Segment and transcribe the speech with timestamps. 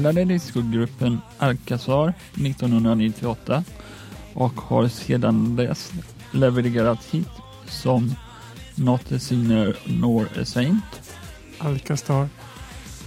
[0.00, 3.64] bildade discogruppen Alcazar 1998
[4.34, 5.92] och har sedan dess
[6.32, 7.28] levererat hit
[7.68, 8.14] som
[8.74, 11.14] Not a Sinner Nor a Saint.
[11.58, 12.28] Alcastar.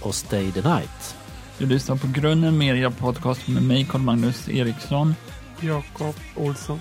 [0.00, 1.16] Och Stay the Night.
[1.58, 5.14] Du lyssnar på Grunden Media Podcast med mig Carl-Magnus Eriksson.
[5.60, 6.80] Jakob Olsson.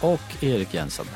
[0.00, 1.06] Och Erik Jensen.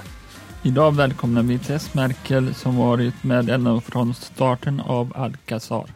[0.62, 5.90] Idag välkomnar vi Tess Merkel som varit med ända från starten av Alcazar.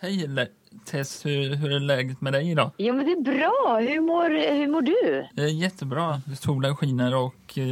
[0.00, 0.46] Hej Le-
[0.84, 2.70] Tess, hur, hur är läget med dig idag?
[2.76, 3.78] Jo men det är bra.
[3.80, 5.26] Hur mår, hur mår du?
[5.34, 6.20] Det är jättebra.
[6.40, 7.64] Solen skiner och eh,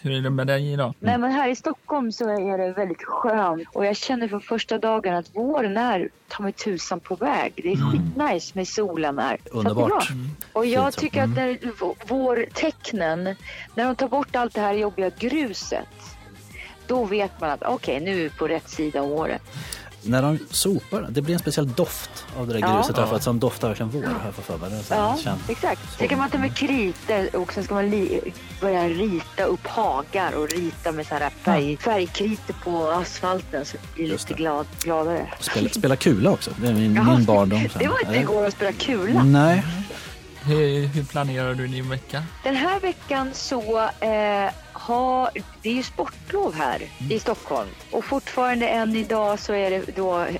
[0.00, 0.94] hur är det med dig idag?
[1.00, 4.78] Nej men här i Stockholm så är det väldigt skönt och jag känner från första
[4.78, 7.52] dagen att våren är ta mig tusan på väg.
[7.56, 9.38] Det är skitnice med solen här.
[9.52, 10.08] Underbart.
[10.52, 11.00] Och jag Fint så.
[11.00, 11.58] tycker att när
[12.08, 13.24] vårtecknen,
[13.74, 15.86] när de tar bort allt det här jobbiga gruset,
[16.86, 19.42] då vet man att okej nu är vi på rätt sida av året.
[20.06, 22.76] När de sopar, det blir en speciell doft av det där Ja.
[22.76, 22.96] gruset.
[22.96, 23.18] Ja.
[23.20, 24.70] Som doftar verkligen vår, har jag fått för mig.
[24.70, 25.50] Det är så här Ja, känt.
[25.50, 25.80] exakt.
[25.98, 30.32] Sen kan man ta med kritor och sen ska man li- börja rita upp hagar
[30.32, 34.34] och rita med så här färg, färgkritor på asfalten så det blir lite det.
[34.34, 35.26] glad, gladare.
[35.40, 36.50] Spela, spela kula också.
[36.60, 37.68] Det är min, Jaha, min barndom.
[37.78, 39.22] Det var inte igår att spela kula.
[39.24, 39.64] Nej.
[40.46, 42.22] Hur, hur planerar du din vecka?
[42.44, 45.30] Den här veckan så eh, har,
[45.62, 50.20] det är ju sportlov här i Stockholm och fortfarande än idag så är det då
[50.20, 50.36] eh,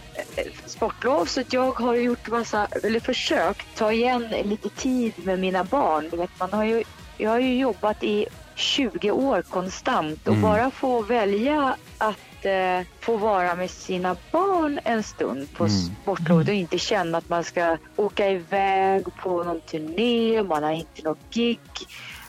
[0.67, 5.65] sportlov så att jag har gjort massa, eller försökt ta igen lite tid med mina
[5.65, 6.09] barn.
[6.11, 6.85] Du vet, man har ju,
[7.17, 10.43] jag har ju jobbat i 20 år konstant och Mm.
[10.43, 15.77] bara få välja att eh, få vara med sina barn en stund på Mm.
[16.03, 21.03] sportlovet och inte känna att man ska åka iväg på någon turné, man har inte
[21.03, 21.59] något gig.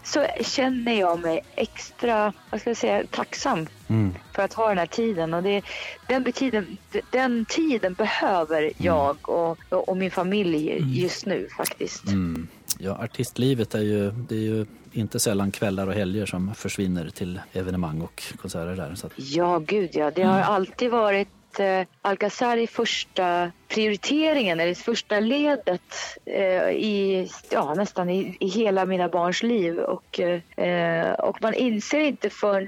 [0.03, 4.14] Så känner jag mig extra, vad ska jag säga, tacksam Mm.
[4.36, 5.33] för att ha den här tiden.
[5.33, 5.61] Och det,
[6.08, 6.77] den, tiden,
[7.11, 12.08] den tiden behöver jag och, och min familj just nu faktiskt.
[12.08, 12.48] Mm.
[12.80, 14.65] Ja, artistlivet är ju, det är ju
[14.97, 18.91] inte sällan kvällar och helger som försvinner till evenemang och konserter där.
[18.91, 20.11] Att, Ja, gud ja.
[20.11, 21.27] Det har alltid varit
[21.60, 25.94] eh, Alcazar i första prioriteringen, eller första ledet
[26.26, 29.80] eh, i ja, nästan i, i hela mina barns liv.
[29.80, 32.68] Och, eh, och man inser inte förrän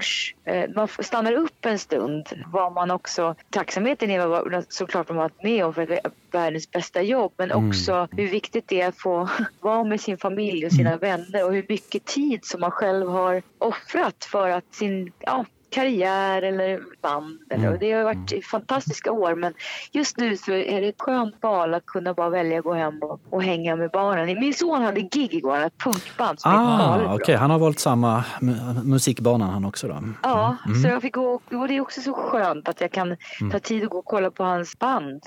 [0.74, 5.74] man stannar upp en stund vad man också, tacksamheten är såklart man varit med om
[5.74, 9.28] för att är världens bästa jobb, men också hur viktigt det är att få
[9.60, 13.42] vara med sin familj och sina vänner och hur mycket tid som man själv har
[13.58, 17.38] offrat för att sin, ja, karriär eller band.
[17.50, 19.54] Eller, och det har varit fantastiska år men
[19.92, 22.98] just nu så är det ett skönt val att kunna bara välja att gå hem
[23.02, 24.40] och, och hänga med barnen.
[24.40, 27.36] Min son hade gig igår, ett punkband som ah, okej.
[27.36, 29.98] Han har valt samma mu- musikbanan han också då.
[30.22, 33.16] Ja, så jag fick gå, och det är också så skönt att jag kan
[33.52, 35.22] ta tid och gå och kolla på hans band.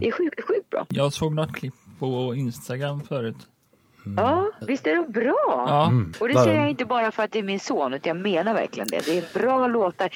[0.00, 0.86] Det är sjukt, sjukt bra.
[0.88, 3.36] Jag såg något klipp på Instagram förut.
[4.16, 5.64] Ja, visst är de bra?
[5.68, 8.22] Ja, Och det säger jag inte bara för att det är min son, utan jag
[8.22, 9.06] menar verkligen det.
[9.06, 10.10] Det är bra låtar.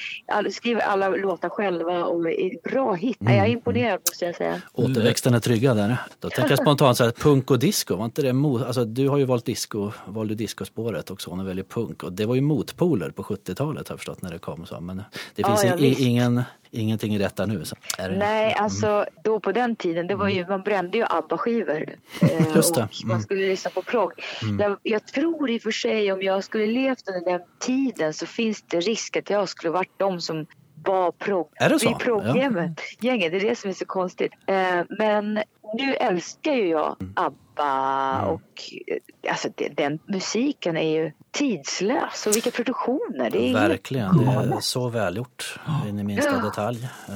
[0.51, 2.25] Skriver alla låtar själva och
[2.63, 3.17] bra hit.
[3.19, 4.61] Jag är imponerad måste jag säga.
[4.73, 5.97] Återväxten är trygga där.
[6.19, 9.07] Då tänker jag spontant så här, punk och disco, var inte det mot, alltså du
[9.09, 13.09] har ju valt disco, valde discospåret och sonen väljer punk och det var ju motpoler
[13.09, 14.79] på 70-talet har jag förstått när det kom så.
[14.81, 15.03] Men det
[15.35, 15.99] Ja, finns ja, visst.
[16.01, 17.65] ingen, ingenting i detta nu.
[17.65, 21.05] Så är det, Nej, alltså då på den tiden, det var ju, man brände ju
[21.09, 21.95] ABBA-skivor.
[22.21, 22.83] eh, Just det.
[22.83, 24.11] Och man skulle lyssna på progg.
[24.59, 28.25] Jag, jag tror i och för sig om jag skulle levt under den tiden så
[28.25, 30.45] finns det risk att jag skulle varit de som
[30.85, 31.47] var progg.
[31.55, 31.89] Är det så?
[31.89, 34.31] Vi progggänget, gänget, det är det som är så konstigt.
[34.47, 35.33] Eh, men
[35.77, 38.41] nu älskar ju jag ABBA och
[38.87, 43.29] eh, alltså det, den musiken är ju tidslös och vilka produktioner.
[43.29, 46.41] Det är Verkligen, det är så välgjort in i minsta Ja.
[46.41, 46.89] detalj.
[47.09, 47.15] Eh,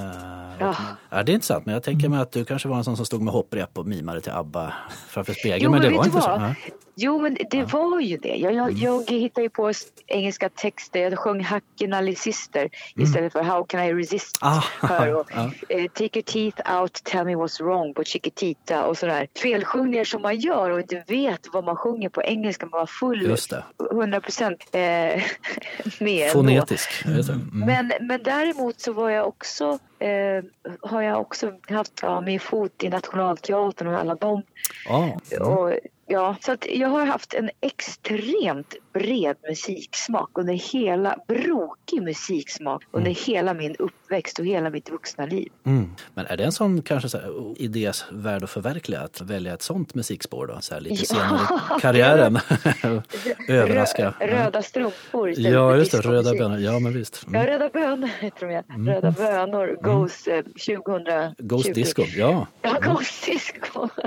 [0.60, 0.76] Ja.
[1.10, 3.06] ja, det är intressant, men jag tänker mig att du kanske var en sån som
[3.06, 4.74] stod med hopprep och mimade till ABBA
[5.08, 5.62] framför spegeln.
[5.64, 6.30] Jo, men det men var vet inte så.
[6.30, 6.54] Ja.
[6.96, 8.36] Jo, men det var ju det.
[8.36, 8.82] Jag, jag, Mm.
[8.82, 9.72] jag hittade ju på
[10.08, 11.00] engelska texter.
[11.00, 14.54] Jag sjöng Hacken Ali Sister istället för How can I resist Mm.
[14.82, 15.08] Ah.
[15.20, 15.52] Och, ja.
[15.70, 16.22] eh, Take your
[16.52, 19.28] teeth out, tell me what's wrong på Chiquitita och sådär.
[19.42, 22.66] Felsjungningar som man gör och inte vet vad man sjunger på engelska.
[22.66, 23.64] Man var full Just det.
[24.04, 24.80] 100 procent eh,
[26.00, 26.32] med.
[26.32, 27.06] Fonetisk.
[27.06, 27.52] Mm.
[27.54, 30.44] Men, men däremot så var jag också, eh,
[30.82, 34.42] har jag också haft ja, min fot i Nationalteatern och alla de
[34.86, 35.20] Ja.
[35.40, 35.74] och
[36.08, 43.12] Ja, så att jag har haft en extremt bred musiksmak under hela, brokig musiksmak under
[43.12, 45.50] hela min uppväxt och hela mitt vuxna liv.
[45.66, 45.90] Mm.
[46.14, 49.00] Men är det en sån kanske så här, idé värd att förverkliga?
[49.02, 50.58] Att välja ett sånt musikspår då?
[50.62, 51.06] Så här, lite Ja.
[51.06, 52.40] senare i karriären?
[53.50, 54.14] Överraska.
[54.20, 55.98] Rö, röda strumpor istället Ja, just det.
[56.02, 56.58] Röda bönor.
[56.60, 57.26] Ja, men visst.
[57.34, 57.48] Ja, Mm.
[57.48, 58.64] Röda bönor heter de ja.
[58.94, 61.34] Röda bönor, Ghost eh, 2020.
[61.38, 62.48] Ghost Disco, ja.
[62.62, 63.90] Ja, Ghost Disco.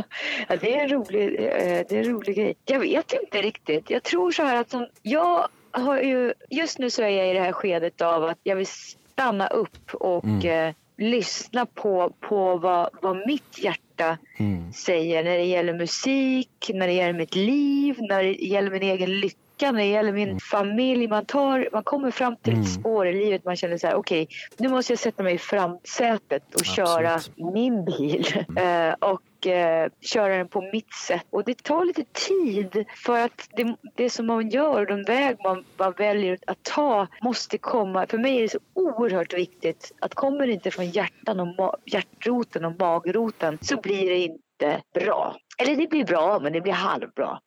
[0.49, 2.55] Ja, det, är en rolig, eh, det är en rolig grej.
[2.65, 3.91] Jag vet inte riktigt.
[3.91, 7.33] Jag tror så här att som, jag har ju, just nu så är jag i
[7.33, 10.69] det här skedet av att jag vill stanna upp och Mm.
[10.69, 14.73] eh, lyssna på, på vad, vad mitt hjärta Mm.
[14.73, 19.21] säger när det gäller musik, när det gäller mitt liv, när det gäller min egen
[19.21, 20.41] lycka, när det gäller min Mm.
[20.41, 21.09] familj.
[21.09, 24.29] Man, tar, man kommer fram till ett spår i livet man känner så här, okej,
[24.57, 27.53] nu måste jag sätta mig i framsätet och köra Absolut.
[27.55, 28.27] min bil
[28.57, 31.27] eh, och eh, köra den på mitt sätt.
[31.31, 35.37] Och det tar lite tid för att det, det som man gör och den väg
[35.45, 38.07] man, man väljer att ta måste komma.
[38.07, 42.65] För mig är det så oerhört viktigt att kommer det inte från hjärtan och hjärtroten
[42.65, 45.37] och magroten så blir det inte bra.
[45.59, 47.39] Eller det blir bra, men det blir halvbra.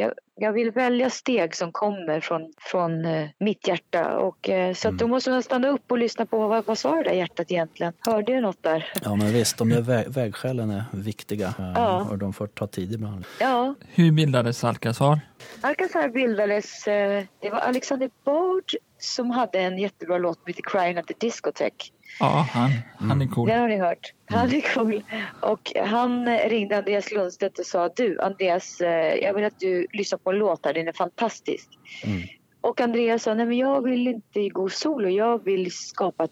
[0.00, 4.18] Jag, jag vill välja steg som kommer från, från eh, mitt hjärta.
[4.18, 6.94] Och, eh, så att då måste man stanna upp och lyssna på vad, vad sa
[6.96, 7.92] det där hjärtat egentligen?
[8.06, 8.92] Hörde jag något där?
[9.04, 9.58] Ja, men visst.
[9.58, 12.06] De där vä vägskälen är viktiga eh, Ja.
[12.10, 13.24] och de får ta tid ibland.
[13.40, 15.20] Ja, Hur bildades Alcazar?
[15.60, 18.64] Alcazar bildades, eh, det var Alexander Bard
[19.00, 21.90] som hade en jättebra låt som heter Crying at the Discotheque.
[22.20, 22.70] Ja, han,
[23.08, 23.48] han är cool.
[23.48, 24.14] Den har ni hört.
[24.26, 25.02] Han är cool.
[25.40, 30.18] Och han ringde Andreas Lundstedt och sa du Andreas, eh, jag vill att du lyssnar
[30.18, 31.68] på en låt här, den är fantastisk.
[32.04, 32.22] Mm.
[32.60, 36.30] Och Andreas sa, nej men jag vill inte gå solo, jag vill skapa ett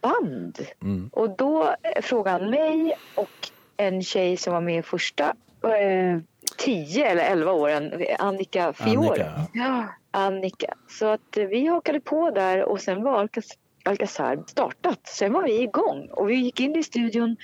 [0.00, 0.58] band.
[0.82, 1.10] Mm.
[1.12, 5.24] Och då frågade han mig och en tjej som var med i första
[5.62, 6.18] eh,
[6.58, 9.30] 10 eller 11 åren, Annika Fiore.
[9.30, 9.86] Annika, ja.
[10.18, 10.74] Annika.
[10.88, 15.00] Så att eh, vi hakade på där och sen var Alcaz- Alcazar startat.
[15.06, 17.36] Sen var vi igång och vi gick in i studion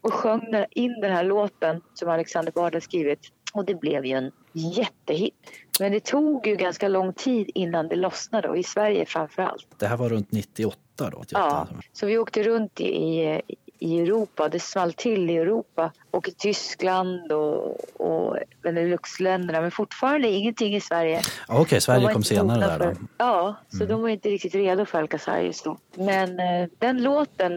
[0.00, 3.20] och sjöng in den här låten som Alexander Bard hade skrivit.
[3.52, 5.34] Och det blev ju en jättehit.
[5.80, 9.66] Men det tog ju ganska lång tid innan det lossnade och i Sverige framför allt.
[9.78, 11.04] Det här var runt 98 då?
[11.04, 11.24] 98.
[11.32, 13.40] Ja, så vi åkte runt i,
[13.78, 14.48] i Europa.
[14.48, 19.60] Det small till i Europa och i Tyskland och, och Beneluxländerna.
[19.60, 21.22] Men fortfarande ingenting i Sverige.
[21.48, 22.84] Okej, De Sverige kom senare där då.
[22.84, 23.08] Mm.
[23.18, 25.78] Ja, så de var inte riktigt redo för Alcazar just då.
[25.94, 27.52] Men eh, den låten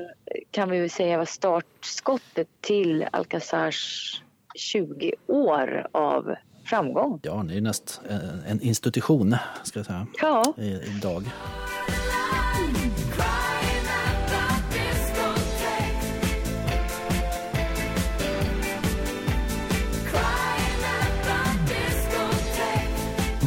[0.51, 4.21] kan vi väl säga var startskottet till Alcazars
[4.56, 6.36] 20 år av
[6.66, 7.19] framgång.
[7.24, 11.24] Ja, det är näst en, en institution, ska jag säga, Ja, i, idag.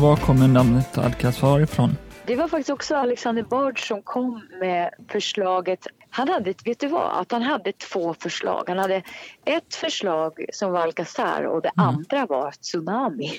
[0.03, 1.97] Var kommer namnet Alcazar ifrån?
[2.27, 5.87] det var faktiskt också Alexander Bard som kom med förslaget.
[6.11, 8.65] Han hade, vet du vad, att han hade två förslag.
[8.69, 9.03] Han hade
[9.45, 13.31] ett förslag som var Alcazar och det andra var Tsunami.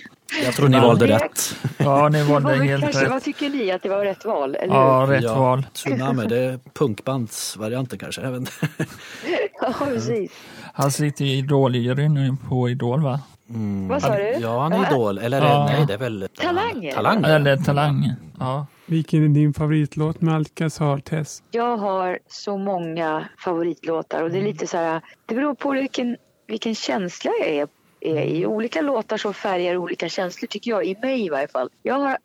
[0.45, 0.87] Jag tror ni Ja.
[0.87, 1.55] valde rätt.
[1.77, 3.23] Ja, ni Det valde helt kanske, vad rätt.
[3.23, 4.55] tycker ni att det var rätt val?
[4.55, 5.13] Eller Ja, hur?
[5.13, 5.65] rätt val.
[5.73, 8.21] Tsunami, det är punkbandsvarianten kanske.
[8.21, 8.51] Jag vet inte.
[9.61, 10.31] Ja, precis.
[10.73, 13.19] Han sitter i Idol-juryn nu på Idol va?
[13.89, 14.23] Vad sa du?
[14.23, 15.17] Ja, han är idol.
[15.17, 15.65] Eller Ja.
[15.65, 16.27] nej, det är väl...
[16.37, 16.91] Talang, eller?
[16.91, 17.23] Talang.
[17.23, 18.09] Eller Talang.
[18.39, 18.67] Ja.
[18.85, 21.43] Vilken är din favoritlåt med Alcazar, Tess?
[21.51, 26.17] Jag har så många favoritlåtar och det är lite så här, det beror på vilken,
[26.47, 27.67] vilken känsla jag är,
[28.01, 28.45] är i.
[28.45, 31.69] Olika låtar som färgar olika känslor tycker jag, i mig i varje fall.
[31.81, 32.17] Jag har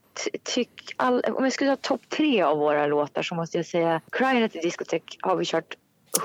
[0.54, 4.00] tyck all, om jag skulle ta topp tre av våra låtar så måste jag säga
[4.12, 5.74] Crying at the Discotheque har vi kört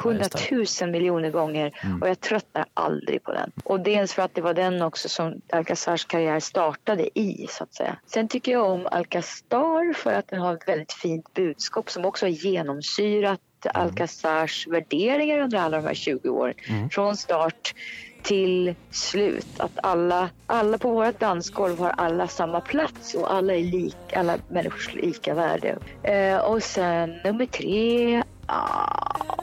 [0.03, 1.71] hundratusen miljoner gånger
[2.01, 3.51] och jag tröttnar aldrig på den.
[3.63, 7.73] Och dels för att det var den också som Alcazars karriär startade i så att
[7.73, 7.95] säga.
[8.05, 12.25] Sen tycker jag om Alcazar för att den har ett väldigt fint budskap som också
[12.25, 13.39] har genomsyrat
[13.73, 16.53] Alcazars värderingar under alla de här 20 åren.
[16.91, 17.73] Från start
[18.23, 19.47] till slut.
[19.57, 24.37] Att alla, alla på vårt dansgolv har alla samma plats och alla är lik, alla
[24.47, 25.77] människors lika värde.
[26.03, 29.42] Eh, och sen nummer tre, ah,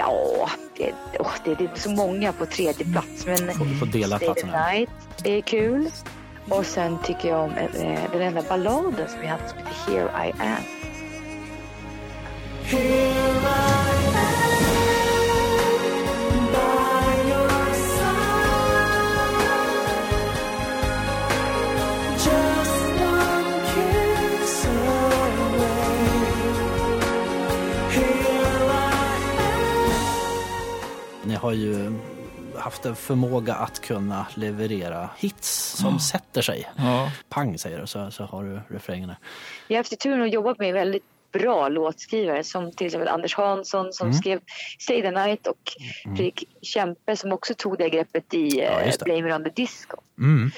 [0.00, 3.26] ja, det, oh, det, det är så många på tredje plats.
[3.26, 4.46] Men Du får dela Stay the.
[4.46, 4.90] Night
[5.24, 5.90] är kul.
[6.48, 10.28] Och sen tycker jag om eh, den enda balladen som vi hade som heter Here
[10.28, 10.62] I Am.
[12.72, 13.39] Ni
[31.40, 31.92] har ju
[32.56, 36.68] haft en förmåga att kunna leverera hits som sätter sig.
[36.76, 37.12] Ja.
[37.28, 39.16] Pang säger du så, så har du refrängerna.
[39.68, 43.92] Jag har haft turen att jobba med väldigt bra låtskrivare som till exempel Anders Hansson
[43.92, 44.18] som Mm.
[44.18, 44.40] skrev
[44.78, 45.72] Stay the Night och
[46.04, 48.94] Fredrik Kempe som också tog det greppet i Ja, eh.
[49.04, 49.96] Blame It On The Disco.
[50.18, 50.50] Mm.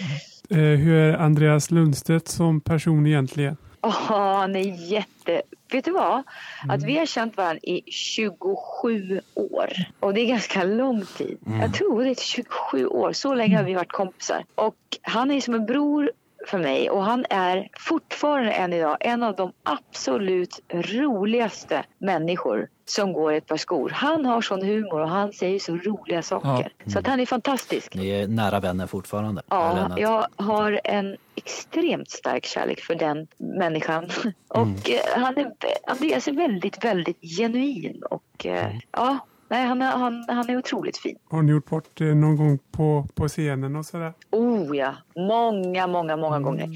[0.50, 3.56] Eh, hur är Andreas Lundstedt som person egentligen?
[3.80, 5.42] Åh, han är jätte...
[5.72, 6.12] Vet du vad?
[6.12, 6.24] Mm.
[6.68, 9.72] Att vi har känt varandra i 27 år.
[10.00, 11.38] Och det är ganska lång tid.
[11.46, 11.60] Mm.
[11.60, 13.12] Jag tror det är 27 år.
[13.12, 14.44] Så länge har vi varit kompisar.
[14.54, 16.10] Och han är som en bror
[16.46, 23.12] för mig och han är fortfarande än idag en av de absolut roligaste människor som
[23.12, 23.90] går ett par skor.
[23.90, 26.72] Han har sån humor och han säger så roliga saker.
[26.86, 27.94] Så att han är fantastisk.
[27.94, 29.42] Ni är nära vänner fortfarande?
[29.48, 34.08] Ja, jag har en extremt stark kärlek för den människan.
[34.48, 35.52] Och eh, han är,
[35.86, 39.18] Andreas är väldigt, väldigt genuin och eh, ja,
[39.48, 41.18] nej, han, är, han, han är otroligt fin.
[41.30, 44.12] Har ni gjort bort det någon gång på, på scenen och sådär?
[44.30, 46.68] Oh ja, många, många, många gånger.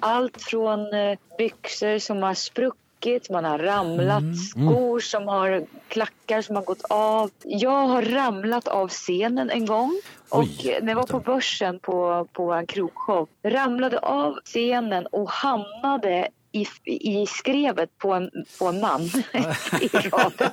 [0.00, 2.87] Allt från eh, byxor som har spruckit,
[3.30, 7.30] man har ramlat, skor som har klackar som har gått av.
[7.44, 10.00] Jag har ramlat av scenen en gång.
[10.28, 15.30] Och Oj, när jag var på börsen på, på en krogshow ramlade av scenen och
[15.30, 19.00] hamnade i, i skrevet på en, på en man
[19.80, 20.50] i raden.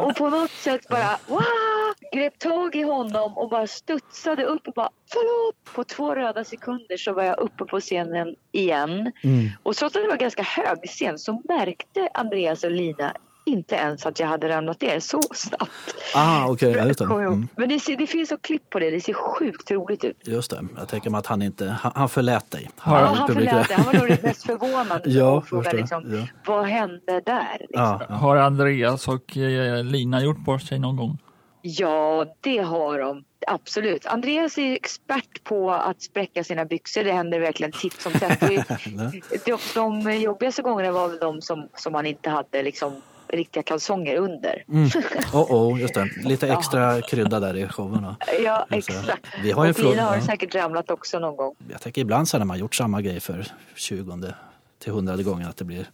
[0.00, 4.74] Och på något sätt bara wow, grep tag i honom och bara studsade upp och
[4.74, 5.74] bara förlåt.
[5.74, 9.12] På två röda sekunder så var jag uppe på scenen igen.
[9.22, 9.48] Mm.
[9.62, 14.06] Och trots att det var ganska hög scen så märkte Andreas och Lina inte ens
[14.06, 15.70] att jag hade ramlat ner så snabbt.
[16.14, 17.04] Ah, okej, ja, just det.
[17.04, 17.48] Mm.
[17.56, 20.16] Men det, ser, det finns så klipp på det, det ser sjukt roligt ut.
[20.24, 20.64] Just det.
[20.76, 22.70] Jag tänker mig att han inte, han, han förlät dig.
[22.76, 23.74] Har- Ja, han förlät det.
[23.74, 25.02] Han var nog det mest förvånande.
[25.10, 26.26] Ja, frågade liksom, Ja.
[26.46, 27.56] vad hände där?
[27.60, 27.98] Liksom.
[28.08, 28.14] Ja.
[28.16, 31.18] Har Andreas och eh, Lina gjort bort sig någon gång?
[31.62, 33.24] Ja, det har de.
[33.46, 34.06] Absolut.
[34.06, 37.04] Andreas är expert på att spräcka sina byxor.
[37.04, 38.40] Det händer verkligen titt som tätt.
[39.44, 42.92] De, de jobbigaste gångerna var väl de som, som man inte hade liksom,
[43.28, 44.64] riktiga kalsonger under.
[44.68, 44.90] Mm.
[45.32, 46.08] Oh, oh, just det.
[46.24, 48.16] Lite extra krydda där i showerna.
[48.44, 49.10] Ja, exakt.
[49.42, 50.22] vi har och fråga- har ja.
[50.22, 51.54] säkert ramlat också någon gång.
[51.70, 54.32] Jag tänker ibland så när man gjort samma grej för 20
[54.78, 55.86] till hundrade gången att det blir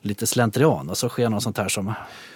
[0.00, 1.94] lite slentrian och så sker något sånt här som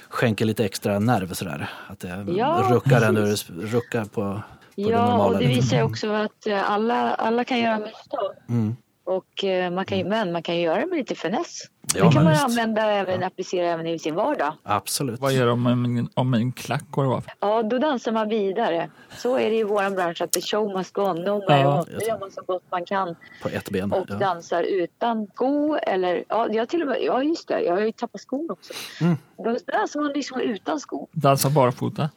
[0.08, 1.70] skänker lite extra nerv sådär.
[1.88, 3.36] Att det Ja, ruckar, en ur,
[3.66, 4.42] ruckar på, på
[4.74, 5.24] det Ja, normala.
[5.24, 5.62] och det liksom.
[5.62, 8.32] visar ju också att alla, alla kan göra misstag.
[8.48, 8.76] Mm.
[9.06, 11.62] Och, eh, man kan, ju- men man kan ju göra det med lite finess.
[11.94, 12.44] Ja, det kan man visst.
[12.44, 14.52] använda även, applicera även i sin vardag.
[14.62, 15.20] Absolut.
[15.20, 17.24] Vad gör de om en, om en klack går av?
[17.40, 18.90] Ja, då dansar man vidare.
[19.16, 21.16] Så är det i vår bransch att the show must go on.
[21.24, 21.84] No Ja.
[22.00, 23.92] Då gör man så gott man kan På ett ben.
[23.92, 24.14] och Ja.
[24.14, 27.92] dansar utan sko eller ja, jag till och med, ja just det, jag har ju
[27.92, 28.72] tappat skon också.
[29.00, 29.16] Mm.
[29.36, 31.08] Då dansar man liksom utan sko.
[31.12, 32.10] Dansa barfota?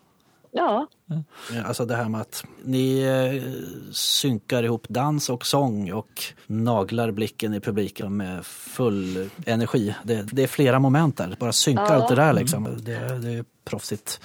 [0.52, 0.88] Ja,
[1.66, 7.54] Alltså det här med att ni eh, synkar ihop dans och sång och naglar blicken
[7.54, 9.96] i publiken med full energi.
[10.04, 11.36] Det, det är flera moment där.
[11.40, 11.94] Bara synka Ja.
[11.94, 12.64] allt det där liksom.
[12.64, 14.22] Det, det är proffsigt.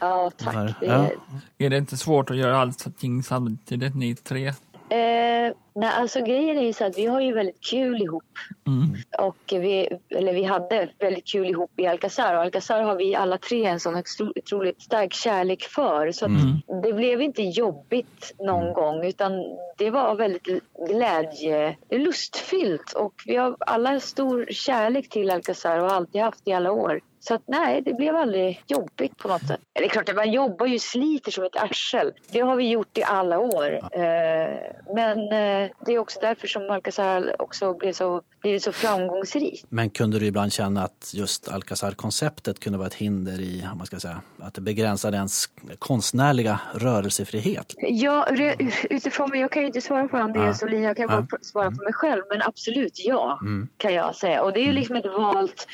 [0.00, 0.54] ja Det tack.
[0.54, 1.10] här- Det, ja.
[1.58, 4.54] Är det inte svårt att göra allting samtidigt, ni tre?
[4.88, 8.24] Eh, nej, alltså grejen är ju så att vi har ju väldigt kul ihop.
[8.66, 8.96] Mm.
[9.18, 12.34] Och vi, eller vi hade väldigt kul ihop i Alcazar.
[12.34, 14.02] Och Alcazar har vi alla tre en sån
[14.36, 16.12] otroligt stark kärlek för.
[16.12, 16.82] Så Mm.
[16.82, 19.32] det blev inte jobbigt någon gång utan
[19.78, 20.48] det var väldigt
[20.88, 22.92] glädje, lustfyllt.
[22.92, 27.00] Och vi har alla stor kärlek till Alcazar och har alltid haft i alla år.
[27.28, 29.60] Så att nej, det blev aldrig jobbigt på något sätt.
[29.72, 32.12] Det är klart att man jobbar ju sliter som ett arsel.
[32.30, 33.72] Det har vi gjort i alla år.
[33.92, 34.56] Eh,
[34.94, 39.66] men eh, det är också därför som Alcazar också blev så, blivit så framgångsrikt.
[39.68, 43.86] Men kunde du ibland känna att just Alcazar-konceptet kunde vara ett hinder i, om man
[43.86, 45.44] ska säga, att det begränsade ens
[45.78, 47.74] konstnärliga rörelsefrihet?
[47.78, 48.26] Ja,
[48.90, 50.68] utifrån mig, jag kan ju inte svara på Andreas Ja.
[50.68, 52.22] Lina, jag kan bara svara på mig själv.
[52.30, 53.68] Men absolut ja, Mm.
[53.76, 54.42] kan jag säga.
[54.42, 55.66] Och det är ju liksom ett valt,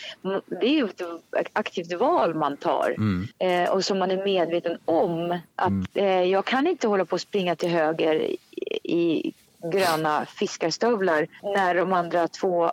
[0.61, 0.89] det är ju
[1.37, 2.95] ett aktivt val man tar.
[2.99, 3.29] Mm.
[3.39, 5.39] Eh, och som man är medveten om.
[5.57, 8.37] Att eh, jag kan inte hålla på att springa till höger i,
[8.85, 9.33] i
[9.73, 12.73] gröna fiskarstövlar när de andra två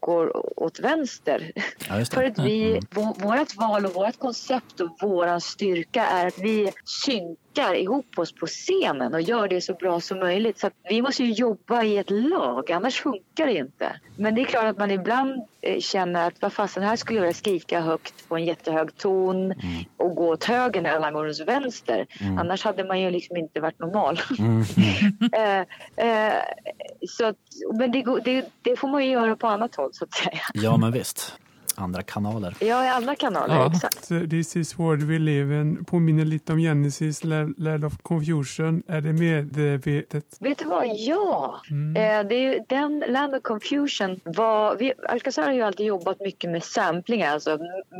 [0.00, 1.52] går åt vänster.
[1.88, 2.04] Ja.
[2.04, 6.72] För att vi, vå- vårt val och vårt koncept och våran styrka är att vi
[6.84, 10.58] synkar ihop oss på scenen och gör det så bra som möjligt.
[10.58, 14.00] Så att vi måste ju jobba i ett lag, annars funkar det inte.
[14.16, 17.22] Men det är klart att man ibland eh, känner att vad fasen, här skulle jag
[17.22, 19.54] vilja skrika högt på en jättehög ton
[19.96, 22.06] och gå åt höger när alla går åt vänster.
[22.38, 24.20] Annars hade man ju liksom inte varit normal.
[24.38, 24.64] Mm.
[25.96, 26.34] eh, eh,
[27.08, 27.36] så att,
[27.78, 30.40] men det, det, det får man ju göra på annat håll så att säga.
[30.54, 31.38] Ja, men visst.
[31.78, 32.56] Andra kanaler.
[32.60, 33.70] Ja, i andra kanaler, Ja.
[33.74, 34.04] exakt.
[34.04, 38.82] Så This is world we live in påminner lite om Genesis Land Land of Confusion.
[38.88, 40.24] Är det medvetet?
[40.40, 40.86] Vet du vad?
[40.96, 41.60] Ja!
[41.70, 41.96] Mm.
[41.96, 44.76] Eh, det är ju, den Land of Confusion var...
[44.76, 47.58] Vi, Alcazar har ju alltid jobbat mycket med samplingar, alltså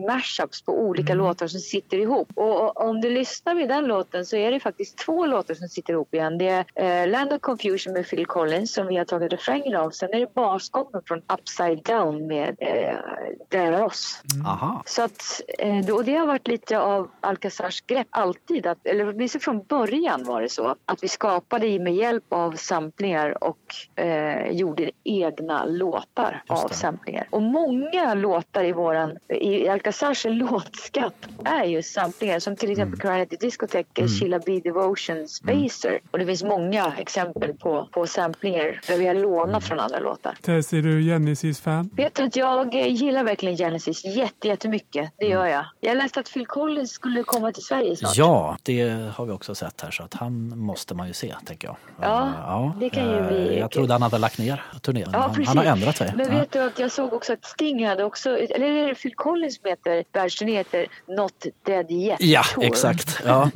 [0.08, 1.24] mashups på olika Mm.
[1.26, 2.28] låtar som sitter ihop.
[2.34, 5.68] Och, och om du lyssnar vid den låten så är det faktiskt två låtar som
[5.68, 6.38] sitter ihop igen.
[6.38, 9.90] Det är eh, Land of Confusion med Phil Collins som vi har tagit refrängen av.
[9.90, 12.94] Sen är det basgången från Upside Down med eh,
[13.70, 14.22] Diana Ross.
[14.46, 14.82] Aha.
[14.86, 19.08] Så att, eh, det- och det har varit lite av Alcazars grepp alltid, att, eller
[19.08, 23.58] åtminstone från början var det så, att vi skapade med hjälp av samplingar och
[24.04, 26.74] eh, gjorde egna låtar Just av det.
[26.74, 27.26] samplingar.
[27.30, 33.26] Och många låtar i våran, i Alcazars låtskatt är ju samplingar som till exempel mm.
[33.26, 34.08] Cry Discotheque, mm.
[34.08, 34.60] Sheila B.
[34.64, 35.98] Devotion, Spacer.
[36.10, 40.34] Och det finns många exempel på, på samplingar där vi har lånat från andra låtar.
[40.42, 41.90] Tess, är du Genesis-fan?
[41.96, 45.10] Vet du att jag eh, gillar verkligen Genesis jätte, jättemycket.
[45.18, 45.64] Det gör jag.
[45.80, 48.16] Jag läste att Phil Collins skulle komma till Sverige snart.
[48.16, 51.68] Ja, det har vi också sett här så att han måste man ju se tänker
[51.68, 51.76] jag.
[52.00, 55.10] Ja, det kan ju eh, bli Jag trodde han hade lagt ner turnén.
[55.12, 56.12] Ja, han, han har ändrat sig.
[56.16, 56.38] Men Ja.
[56.38, 59.56] vet du att jag såg också att Sting hade också, eller är det Phil Collins
[59.62, 60.86] som heter världsturné heter
[61.16, 61.32] Not
[61.66, 62.64] Dead Yet Ja, Tour.
[62.64, 63.20] exakt.
[63.26, 63.50] Ja.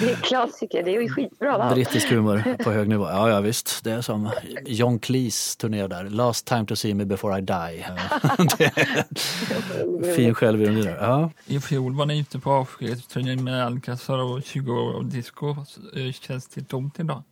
[0.00, 1.58] Det är klassiker, det är ju skitbra.
[1.58, 1.70] va?
[1.74, 3.04] Brittisk humor på hög nivå.
[3.04, 3.84] Ja, ja visst.
[3.84, 4.30] Det är som
[4.66, 6.04] John Cleese turné där.
[6.04, 7.86] Last time to see me before I die.
[10.16, 10.96] Fin självironi där.
[11.00, 11.30] Ja.
[11.46, 15.56] I fjol var ni ute på avskedsturné med Alcazar och 20 år av disco.
[16.20, 17.22] Känns det tomt idag?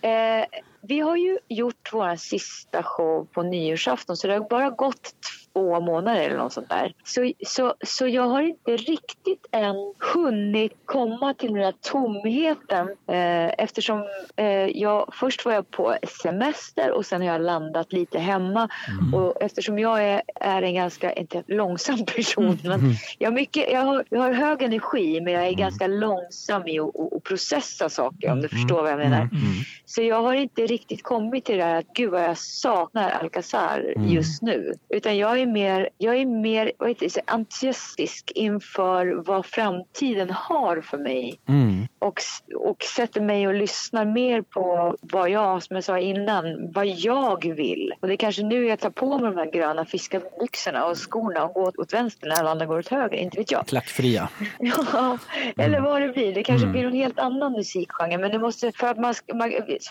[0.00, 0.44] Eh,
[0.80, 5.14] vi har ju gjort vår sista show på nyårsafton så det har bara gått
[5.52, 6.94] två månader eller något sånt där.
[7.04, 9.76] Så, så, så jag har inte riktigt än
[10.14, 14.04] hunnit komma till den här tomheten eh, eftersom
[14.36, 18.68] eh, jag, först var jag på semester och sen har jag landat lite hemma.
[19.14, 23.80] Och eftersom jag är, är en ganska, inte långsam person men jag har, mycket, jag,
[23.80, 28.40] har, jag har hög energi men jag är ganska långsam i att processa saker om
[28.40, 29.28] du förstår vad jag menar.
[29.84, 33.94] Så jag har inte riktigt kommit till det här att gud vad jag saknar Alcazar
[33.96, 34.74] just nu.
[34.88, 40.80] Utan jag är mer, jag är mer vad heter det, entusiastisk inför vad framtiden har
[40.80, 41.40] för mig.
[41.48, 41.86] Mm.
[42.02, 42.20] Och,
[42.56, 47.54] och sätter mig och lyssnar mer på vad jag, som jag sa innan, vad jag
[47.56, 47.94] vill.
[48.00, 51.44] Och det är kanske nu jag tar på mig de här gröna fiskarbyxorna och skorna
[51.44, 53.66] och går åt, åt vänster när alla andra går åt höger, inte vet jag.
[53.66, 54.28] Klackfria.
[54.92, 55.18] Ja,
[55.58, 56.34] eller vad det blir.
[56.34, 58.18] Det kanske blir en helt annan musikgenre.
[58.18, 59.14] Men det måste, för, att man-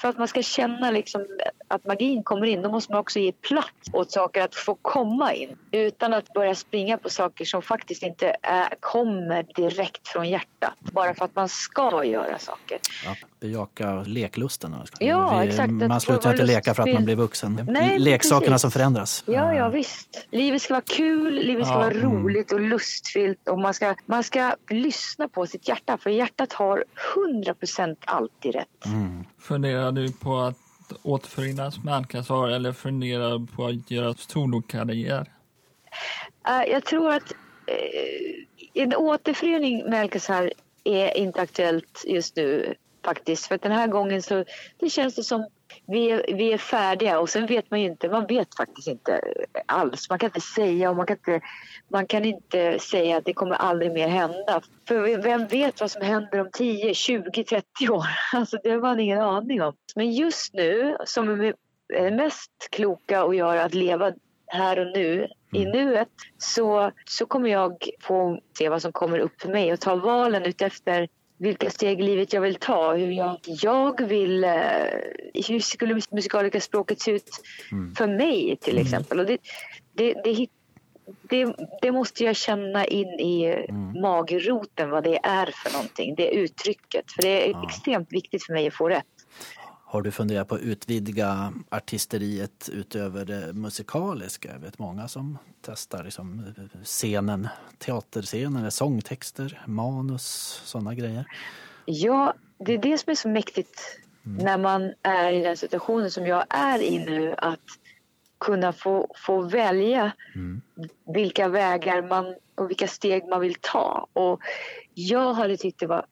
[0.02, 1.26] för att man ska känna liksom
[1.68, 5.34] att magin kommer in, då måste man också ge plats åt saker att få komma
[5.34, 5.58] in.
[5.72, 10.74] Utan att börja springa på saker som faktiskt inte är, kommer direkt från hjärtat.
[10.80, 12.80] Bara för att man ska göra saker.
[13.06, 14.76] Ja, bejaka leklusten.
[15.00, 15.62] Ja, exakt.
[15.62, 17.68] Att Man slutar inte leka för att man blir vuxen.
[17.70, 18.62] Nej, Leksakerna precis.
[18.62, 19.24] som förändras.
[19.28, 20.28] Ja, ja visst.
[20.32, 24.24] Livet ska vara kul, livet ska Ja, vara roligt och lustfyllt och man ska, man
[24.24, 26.84] ska lyssna på sitt hjärta för hjärtat har
[27.46, 28.86] 100% alltid rätt.
[28.86, 29.24] Mm.
[29.40, 30.58] Funderar du på att
[31.04, 35.32] återförenas med Alcazar eller funderar du på att göra solokarriär?
[36.48, 37.32] Eh, jag tror att
[37.68, 40.52] eh, en återförening med Alcazar
[40.84, 43.48] är inte aktuellt just nu faktiskt.
[43.48, 44.46] För att den här gången så
[44.78, 45.48] det känns det som
[45.88, 49.22] vi är, vi är färdiga och sen vet man ju inte, man vet faktiskt inte
[49.66, 50.10] alls.
[50.10, 51.42] Man kan inte säga och man kan inte,
[51.88, 54.62] man kan inte säga att det kommer aldrig mer hända.
[54.88, 58.06] För vem vet vad som händer om 10, 20, 30 år?
[58.34, 59.76] Alltså det har man ingen aning om.
[59.96, 61.54] Men just nu, som är
[61.88, 64.12] det mest kloka att göra, att leva
[64.52, 69.42] här och nu, i nuet, så, så kommer jag få se vad som kommer upp
[69.42, 72.94] för mig och ta valen utefter vilka steg i livet jag vill ta.
[72.94, 74.44] Hur jag, jag vill...
[74.44, 74.52] eh,
[75.50, 77.30] Hur skulle mus- musikaliska språket se ut
[77.98, 79.20] för mig till exempel?
[79.20, 79.38] Och det,
[79.94, 80.48] det, det,
[81.30, 83.66] det, det måste jag känna in i
[84.02, 87.12] magroten vad det är för någonting, det uttrycket.
[87.12, 87.64] För det är Ja.
[87.68, 89.06] extremt viktigt för mig att få rätt.
[89.92, 94.50] Har du funderat på att utvidga artisteriet utöver det musikaliska?
[94.54, 101.26] Jag vet många som testar liksom scenen, teaterscenen, sångtexter, manus, sådana grejer.
[101.86, 106.28] Ja, det är det som är så mäktigt när man är i den situationen som
[106.28, 107.36] jag är i nu.
[107.38, 107.60] Att
[108.40, 110.12] kunna få, få välja
[111.14, 114.08] vilka vägar man och vilka steg man vill ta.
[114.14, 114.40] Och
[114.94, 116.06] jag hade tyckt det var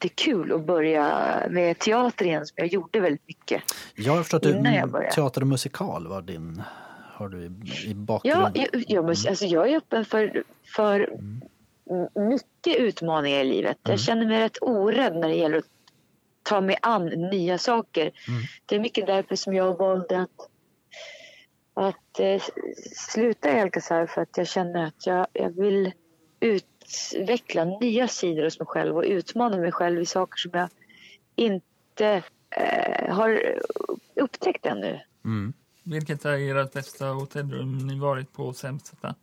[0.00, 3.62] jättekul att börja med teater igen som jag gjorde väldigt mycket.
[3.94, 6.62] Jag har förstått att teater och musikal var din,
[7.12, 7.50] har du i, i
[7.88, 8.52] Ja, bakgrunden?
[8.54, 10.42] jag, jag, måste- alltså jag är öppen för,
[10.76, 11.42] för m-
[12.28, 13.78] mycket utmaningar i livet.
[13.82, 15.64] Jag känner mig rätt orädd när det gäller att
[16.42, 18.10] ta mig an nya saker.
[18.66, 20.30] Det är mycket därför som jag valde att
[21.78, 22.42] att eh,
[22.96, 25.92] sluta i Alcazar för att jag känner att jag, jag vill
[26.86, 30.68] utveckla nya sidor hos mig själv och utmana mig själv i saker som jag
[31.36, 33.54] inte eh, har
[34.14, 35.00] upptäckt ännu.
[35.24, 35.52] Mm.
[35.82, 39.14] Vilket är ert bästa hotellrum ni varit på och sämsta?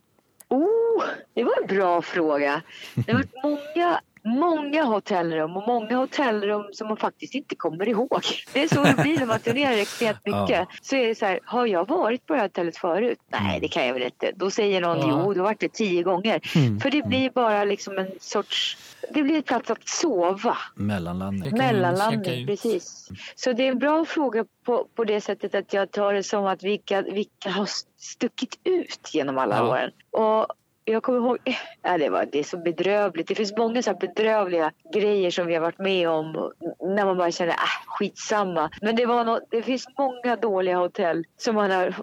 [0.48, 2.62] Oh, det var en bra fråga.
[2.94, 8.22] Det har varit många, många hotellrum och många hotellrum som man faktiskt inte kommer ihåg.
[8.52, 10.48] Det är så det blir när man turnerar extremt mycket.
[10.50, 10.66] Ja.
[10.82, 13.18] Så är det så här, har jag varit på det här hotellet förut?
[13.28, 14.32] Nej, det kan jag väl inte.
[14.36, 15.22] Då säger någon, Ja.
[15.24, 16.40] jo, du har varit det tio gånger.
[16.56, 16.80] Mm.
[16.80, 18.76] För det blir bara liksom en sorts,
[19.10, 20.56] det blir en plats att sova.
[20.74, 21.56] Mellanlandning.
[21.58, 23.08] Mellanlandning, precis.
[23.34, 26.46] Så det är en bra fråga på, på det sättet att jag tar det som
[26.46, 29.68] att vilka, vilka har stuckit ut genom alla Ja.
[29.70, 29.90] åren.
[30.10, 30.46] Och
[30.84, 31.38] jag kommer ihåg,
[31.82, 33.28] ja, det, var, det är så bedrövligt.
[33.28, 37.16] Det finns många så här bedrövliga grejer som vi har varit med om när man
[37.16, 38.70] bara känner, äh, skitsamma.
[38.82, 41.94] Men det, var nå det finns många dåliga hotell som man har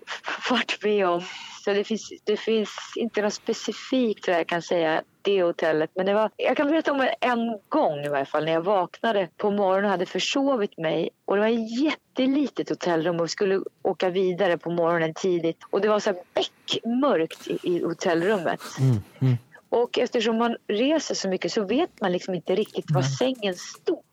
[0.49, 1.21] varit med om.
[1.65, 5.91] Så det finns, det finns inte något specifikt där jag kan säga det hotellet.
[5.95, 9.27] Men det var, jag kan berätta om en gång i varje fall när jag vaknade
[9.37, 11.09] på morgonen och hade försovit mig.
[11.25, 15.57] Och det var ett jättelitet hotellrum och vi skulle åka vidare på morgonen tidigt.
[15.69, 18.61] Och det var så här beckmörkt i, i hotellrummet.
[18.79, 18.97] Mm.
[19.21, 19.37] Mm.
[19.69, 24.03] Och eftersom man reser så mycket så vet man liksom inte riktigt var sängen stod.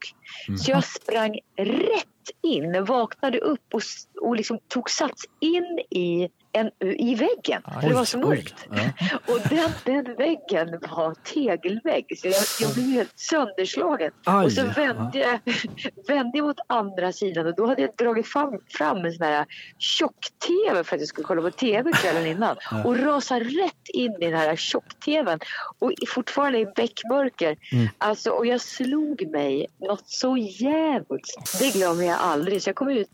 [0.59, 3.83] Så jag sprang rätt in, vaknade upp och,
[4.21, 7.63] och liksom tog sats in i, en, i väggen.
[7.81, 8.67] För det var så mörkt.
[8.71, 9.09] Ja.
[9.35, 12.19] Och den, den väggen var tegelvägg.
[12.19, 14.13] Så jag, jag blev helt sönderslagen.
[14.25, 15.41] Aj, och så vände jag,
[16.09, 19.47] vände jag mot andra sidan och då hade jag dragit fram, fram en sån här
[19.79, 22.57] tjock-tv för att jag skulle kolla på tv kvällen innan.
[22.85, 25.39] Och rasade rätt in i den här tjock-tvn.
[25.79, 27.57] Och fortfarande i bäckmörker.
[27.73, 27.89] Mm.
[27.99, 31.59] Alltså, och jag slog mig något så jävligt.
[31.61, 32.63] Det glömmer jag aldrig.
[32.63, 33.11] Så jag kom ut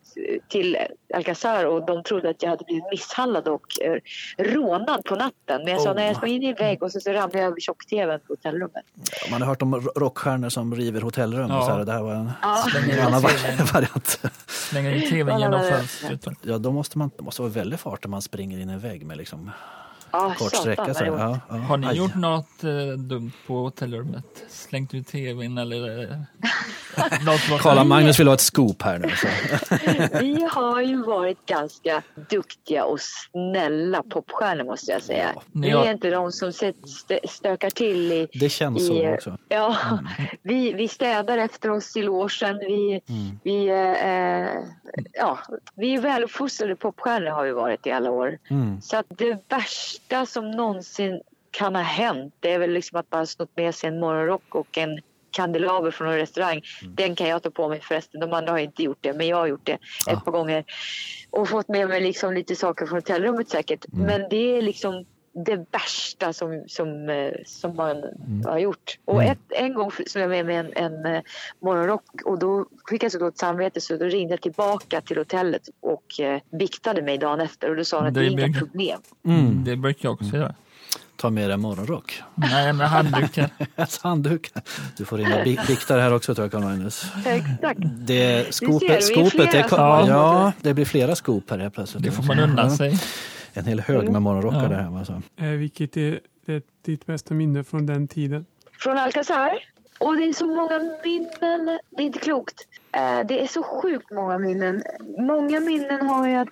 [0.48, 0.76] till
[1.14, 3.96] Alcazar och de trodde att jag hade blivit misshandlad och eh,
[4.44, 5.34] rånad på natten.
[5.64, 5.94] Men jag sa Oh.
[5.96, 8.32] nej, jag sprang in i en vägg och så, så ramlade jag över tjock-tvn på
[8.32, 8.84] hotellrummet.
[9.30, 11.50] Man har hört om ro- rockstjärnor som river hotellrum.
[11.50, 11.58] Ja.
[11.58, 12.64] Och så här, det här var en, Ja.
[12.90, 13.22] En annan
[13.72, 14.20] variant.
[14.46, 16.26] slänger in tvn genom fönstret.
[16.42, 18.80] Ja, då måste man, det måste vara väldigt fart när man springer in i en
[18.80, 19.50] vägg med liksom
[20.14, 20.94] Ja, kort sträcka.
[20.94, 21.04] Så.
[21.04, 21.56] Ja, ja.
[21.56, 21.96] Har ni Aj.
[21.96, 24.44] gjort något eh, dumt på hotellrummet?
[24.48, 26.18] Slängt ut tvn eller eh,
[27.24, 29.10] något Karla Magnus vill ha ett scoop här nu.
[29.10, 29.26] Så.
[30.20, 35.30] Vi har ju varit ganska duktiga och snälla popstjärnor måste jag säga.
[35.34, 35.42] Ja.
[35.52, 35.84] Vi Ja.
[35.84, 36.52] är inte de som
[37.28, 38.28] stökar till i...
[38.32, 39.38] Det känns i, så också.
[39.48, 39.76] Ja,
[40.42, 42.58] vi, vi städar efter oss i logen.
[42.58, 43.38] Vi, Mm.
[43.44, 44.62] vi, eh,
[45.12, 45.38] ja,
[45.74, 48.38] vi är väluppfostrade popstjärnor har vi varit i alla år.
[48.50, 48.80] Mm.
[48.80, 53.18] Så att det värsta som någonsin kan ha hänt det är väl liksom att man
[53.18, 56.62] har snott med sig en morgonrock och en kandelaber från en restaurang.
[56.82, 56.94] Mm.
[56.94, 58.20] Den kan jag ta på mig förresten.
[58.20, 60.12] De andra har inte gjort det, men jag har gjort det Ja.
[60.12, 60.64] ett par gånger.
[61.30, 63.84] Och fått med mig liksom lite saker från hotellrummet säkert.
[63.92, 64.06] Mm.
[64.06, 65.06] Men det är liksom
[65.46, 68.44] det värsta som, som, eh, som man Mm.
[68.46, 68.98] har gjort.
[69.04, 71.22] Och ett, en gång som jag med mig en, en eh,
[71.62, 75.62] morgonrock och då fick jag så dåligt samvete så då ringde jag tillbaka till hotellet
[75.80, 78.58] och eh, viktade mig dagen efter och då sa hon att det är inga blir-
[78.58, 79.00] problem.
[79.26, 79.64] Mm.
[79.64, 80.54] Det brukar jag också göra.
[81.16, 82.22] Ta med dig morgonrock.
[82.34, 83.48] Nej, med handdukar.
[83.76, 84.52] Alltså, handduk.
[84.96, 87.04] Du får ringa bi- biktare här också tror jag Karl Magnus.
[87.26, 87.78] Exakt.
[87.82, 92.04] Det skopet, skopet det, ja, det blir flera skop här helt plötsligt.
[92.04, 92.98] Det får man unna sig.
[93.54, 94.68] En hel hög med morgonrockar Ja.
[94.68, 94.98] där hemma.
[94.98, 95.22] Alltså.
[95.36, 98.46] Eh, vilket är det, ditt bästa minne från den tiden?
[98.78, 99.58] Från Alcazar.
[100.00, 101.78] Och det är så många minnen.
[101.90, 102.54] Det är inte klokt.
[102.92, 104.82] Eh, Det är så sjukt många minnen.
[105.18, 106.48] Många minnen har jag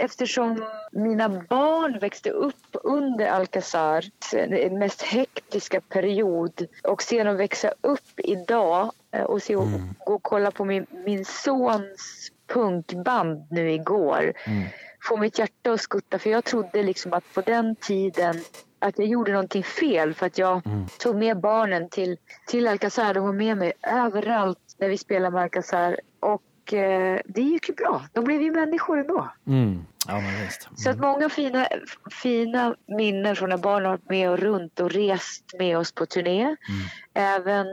[0.00, 6.66] eftersom mina barn växte upp under Alcazar, den mest hektiska period.
[6.84, 9.68] Och se dem växa upp idag eh, och se och
[10.06, 14.32] gå och kolla på min, min sons punkband nu igår.
[15.02, 18.36] Få mitt hjärta att skutta för jag trodde liksom att på den tiden
[18.78, 20.62] att jag gjorde någonting fel för att jag
[20.98, 23.14] tog med barnen till, till Alcazar.
[23.14, 26.00] De var med mig överallt när vi spelade med Alcazar.
[26.20, 28.02] Och eh, det gick ju bra.
[28.12, 29.32] De blev ju människor ändå.
[29.46, 29.84] Mm.
[30.06, 30.68] Ja, men visst.
[30.76, 31.66] Så att många fina,
[32.22, 36.06] fina minnen från när barnen har varit med och runt och rest med oss på
[36.06, 36.56] turné.
[37.14, 37.66] Även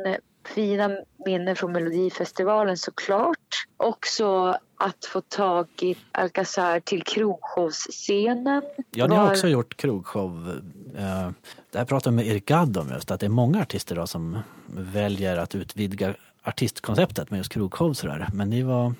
[0.47, 0.89] fina
[1.25, 3.65] minnen från Melodifestivalen såklart.
[3.77, 8.61] Också att få tag i Alcazar till krogshowsscenen.
[8.91, 10.61] Ja, ni har Var- också gjort krogshow.
[10.97, 11.29] Eh,
[11.71, 14.07] Det här pratade jag med Erik Gadd om just, att det är många artister då
[14.07, 18.27] som väljer att utvidga artistkonceptet med just krogshow sådär.
[18.33, 18.93] Men ni var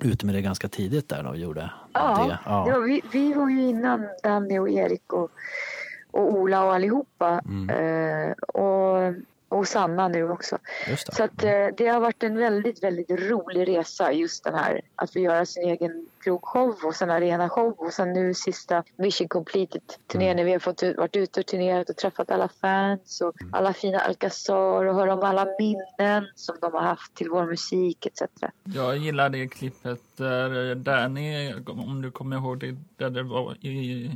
[0.00, 2.38] ute med det ganska tidigt där då och gjorde Ja, det.
[2.46, 2.78] ja.
[2.78, 5.30] vi, vi var ju innan Danny och Erik och,
[6.10, 7.40] och Ola och allihopa.
[7.44, 7.70] Mm.
[7.70, 9.14] Eh, och,
[9.54, 10.58] och Sanna nu också.
[10.88, 11.16] Just det.
[11.16, 15.12] Så att, eh, det har varit en väldigt, väldigt rolig resa just den här att
[15.12, 20.36] få göra sin egen krogshow och sen arenashow och sen nu sista Mission Completed turnén
[20.36, 23.72] när vi har fått ut, varit ute och turnerat och träffat alla fans och alla
[23.72, 28.22] fina Alcazar och höra om alla minnen som de har haft till vår musik etc.
[28.64, 34.10] Jag gillar det klippet där Danny, om du kommer ihåg det, där det var i,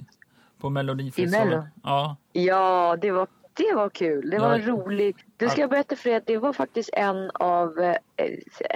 [0.60, 1.48] på Melodifestivalen.
[1.48, 1.66] I Mello?
[1.82, 3.26] Ja, Ja, det var,
[3.58, 4.30] det var kul.
[4.30, 4.66] Det var Ja.
[4.66, 5.16] roligt.
[5.36, 7.96] Du ska jag berätta för dig att det var faktiskt en av, eh,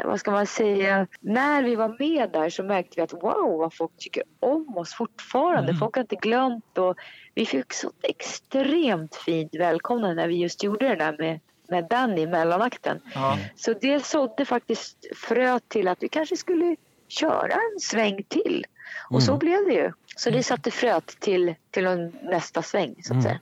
[0.05, 3.75] vad ska man säga, när vi var med där så märkte vi att wow vad
[3.75, 5.71] folk tycker om oss fortfarande.
[5.71, 5.79] Mm.
[5.79, 6.97] Folk har inte glömt och
[7.35, 12.21] vi fick så extremt fint välkomnande när vi just gjorde det där med, med Danny
[12.21, 13.01] i mellanakten.
[13.15, 13.39] ja.
[13.57, 16.77] Så det sådde faktiskt frö till att vi kanske skulle
[17.09, 18.65] köra en sväng till.
[19.11, 19.93] Och så blev det ju.
[20.17, 23.41] Så det satte fröet till, till en nästa sväng så att säga.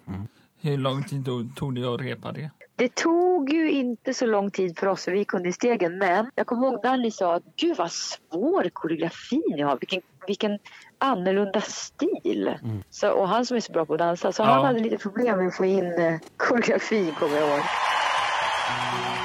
[0.60, 1.24] Hur lång tid
[1.56, 2.50] tog- det att repa det?
[2.76, 6.30] Det tog ju inte så lång tid för oss för vi gick under stegen men
[6.34, 10.58] jag kommer ihåg Danny sa att gud vad svår koreografi ni har, vilken, vilken
[10.98, 12.54] annorlunda stil.
[12.90, 14.46] Så, och han som är så bra på att dansa så Ja.
[14.46, 17.60] han hade lite problem med att få in eh, koreografin kommer jag ihåg.
[17.60, 19.19] Tell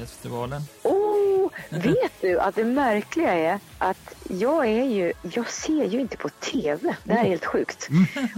[0.00, 0.62] Melodifestivalen?
[0.82, 6.16] Oh, vet du att det märkliga är att jag är ju, jag ser ju inte
[6.16, 6.96] på TV.
[7.04, 7.88] Det här är helt sjukt.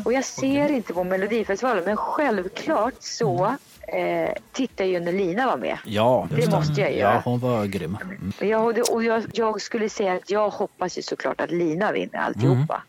[0.05, 3.57] Och jag ser inte på Melodifestivalen men självklart så
[3.89, 5.79] eh, tittar ju när Lina var med.
[5.85, 7.15] Ja, Det måste jag göra.
[7.15, 7.99] Ja, hon var grym.
[8.03, 8.33] Mm.
[8.51, 11.93] Ja, och, det, och jag, jag skulle säga att jag hoppas ju såklart att Lina
[11.93, 12.83] vinner alltihopa.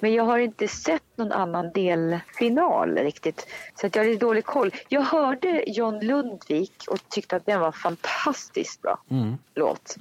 [0.00, 3.46] Men jag har inte sett någon annan delfinal riktigt.
[3.80, 4.74] Så att jag har lite dålig koll.
[4.88, 8.98] Jag hörde John Lundvik och tyckte att den var fantastiskt bra
[9.54, 9.96] låt.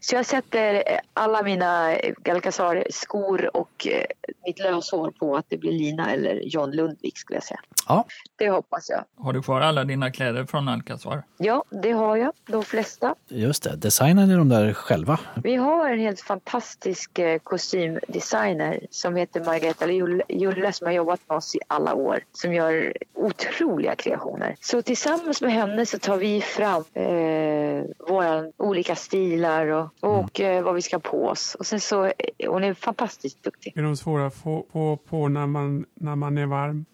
[0.00, 4.04] Så jag sätter eh, alla mina eh, Alcazar-skor och eh,
[4.46, 7.60] mitt löshår på att det blir Lina eller John Lundvik skulle jag säga.
[7.88, 8.04] Ja,
[8.36, 9.04] Det hoppas jag.
[9.38, 11.22] Du kvar alla dina kläder från Alcazar?
[11.36, 12.32] Ja, det har jag.
[12.46, 13.14] De flesta.
[13.28, 13.76] just det.
[13.76, 15.20] Designade de där själva?
[15.42, 19.90] Vi har en helt fantastisk eh, kostymdesigner som heter Margareta
[20.28, 22.20] Julle, som har jobbat med oss i alla år.
[22.32, 24.56] Som gör otroliga kreationer.
[24.60, 30.64] Så tillsammans med henne så tar vi fram eh, våra olika stilar och, och eh,
[30.64, 31.54] vad vi ska på oss.
[31.54, 32.12] Och sen så, eh,
[32.46, 33.72] hon är fantastiskt duktig.
[33.76, 36.84] Är de svåra att få på, på när, man, när man är varm?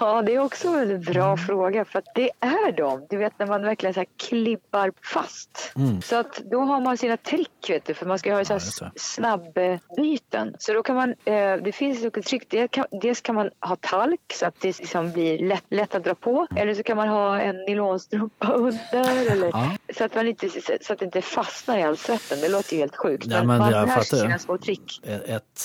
[0.00, 3.06] Ja, det är också en väldigt bra fråga för att det är de.
[3.10, 5.72] Du vet när man verkligen så här klibbar fast.
[6.04, 8.60] Så att då har man sina trick vet du för man ska ha så här
[8.80, 9.00] det.
[9.00, 10.54] snabbbyten.
[10.58, 12.46] Så då kan man, eh, det finns olika trick.
[12.50, 16.04] Det kan, dels kan man ha talk så att det liksom blir lätt, lätt att
[16.04, 16.46] dra på.
[16.56, 19.30] Eller så kan man ha en nylonstrumpa under.
[19.32, 19.70] Eller, Ja.
[19.96, 20.48] så, att man inte,
[20.80, 22.40] så att det inte fastnar i all svetten.
[22.40, 23.26] Det låter ju helt sjukt.
[23.26, 25.00] Ja, men, men man lär sig sina små trick.
[25.04, 25.58] Ett ett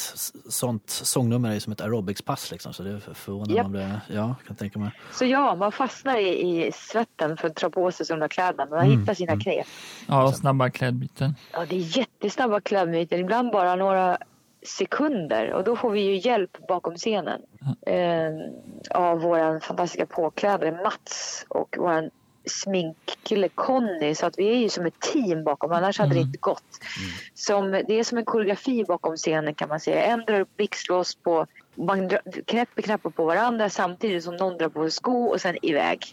[0.50, 3.64] sånt sångnummer är ju som ett aerobicspass liksom, så det är förvånande Japp.
[3.64, 4.92] man blir, ja, kan tänka mig.
[5.12, 8.76] Så ja, man fastnar i, i svetten för att dra på sig de där kläderna.
[8.76, 9.68] Man hittar sina knep.
[10.08, 11.36] Ja, snabba klädbyten.
[11.54, 13.20] Ja, det är jättesnabba klädbyten.
[13.20, 14.18] Ibland bara några
[14.62, 15.54] sekunder.
[15.54, 17.42] Och då får vi ju hjälp bakom scenen.
[17.88, 18.32] Eh,
[18.92, 22.10] av vår fantastiska påklädare Mats och vår
[22.46, 24.16] sminkkille Conny.
[24.16, 25.72] Så att vi är ju som ett team bakom.
[25.72, 26.80] Annars hade det inte gått.
[27.34, 30.04] Som, det är som en koreografi bakom scenen kan man säga.
[30.04, 31.46] En drar upp blixtlås på
[31.78, 32.10] man
[32.48, 36.06] knäpper knappar på varandra samtidigt som någon drar på sig sko och sen iväg.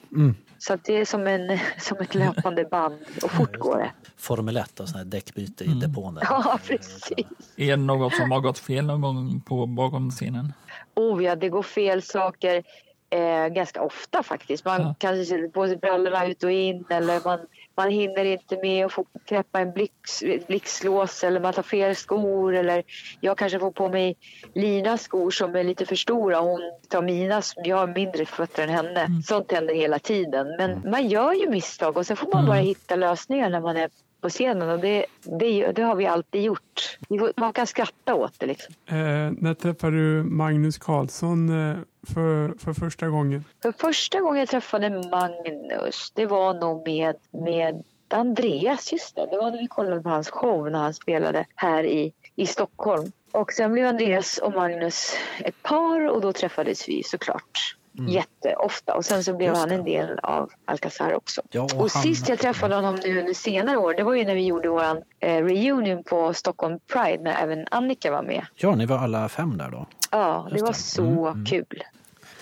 [0.59, 3.91] Så att det är som, en, som ett löpande band och fort går det.
[4.17, 6.15] Formel 1 och sån här däckbyte i depån.
[6.15, 6.23] Där.
[6.31, 7.13] Ja, precis.
[7.57, 10.53] Är det något som har gått fel någon gång på bakom scenen?
[10.95, 12.63] Oh ja, det går fel saker.
[13.11, 14.65] eh, ganska ofta faktiskt.
[14.65, 14.95] Man Ja.
[14.99, 17.39] kanske sätter på sig brallorna ut och in eller man,
[17.77, 22.55] man hinner inte med att få knäppa en blix, blixtlås eller man tar fel skor
[22.55, 22.83] eller
[23.21, 24.17] jag kanske får på mig
[24.55, 28.63] Linas skor som är lite för stora och hon tar mina, jag har mindre fötter
[28.63, 29.23] än henne.
[29.27, 30.47] Sånt händer hela tiden.
[30.59, 32.47] Men man gör ju misstag och sen får man Mm.
[32.47, 35.07] bara hitta lösningar när man är på scenen och det,
[35.41, 36.99] det, det har vi alltid gjort.
[37.37, 38.75] Man kan skratta åt det liksom.
[38.87, 38.95] Eh,
[39.39, 43.45] när träffade du Magnus Carlsson eh, för, för första gången?
[43.63, 49.27] För första gången jag träffade Magnus, det var nog med, med Andreas, just det.
[49.31, 53.13] Det var när vi kollade på hans show när han spelade här i, i Stockholm.
[53.33, 57.77] Och sen blev Andreas och Magnus ett par och då träffades vi såklart
[58.09, 58.95] jätteofta.
[58.95, 61.43] Och sen så blev han en del av Alcazar också.
[61.51, 64.25] Ja, och och han- sist jag träffade honom nu under senare år, det var ju
[64.25, 68.47] när vi gjorde våran eh, reunion på Stockholm Pride när även Annika var med.
[68.55, 69.87] Ja, ni var alla fem där då.
[70.11, 70.79] Ja, det Just var det.
[70.79, 71.83] så kul.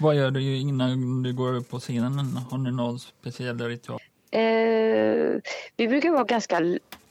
[0.02, 2.36] Vad gör du innan du går upp på scenen?
[2.50, 4.00] Har ni någon speciell ritual?
[4.30, 5.40] Eh,
[5.76, 6.60] vi brukar vara ganska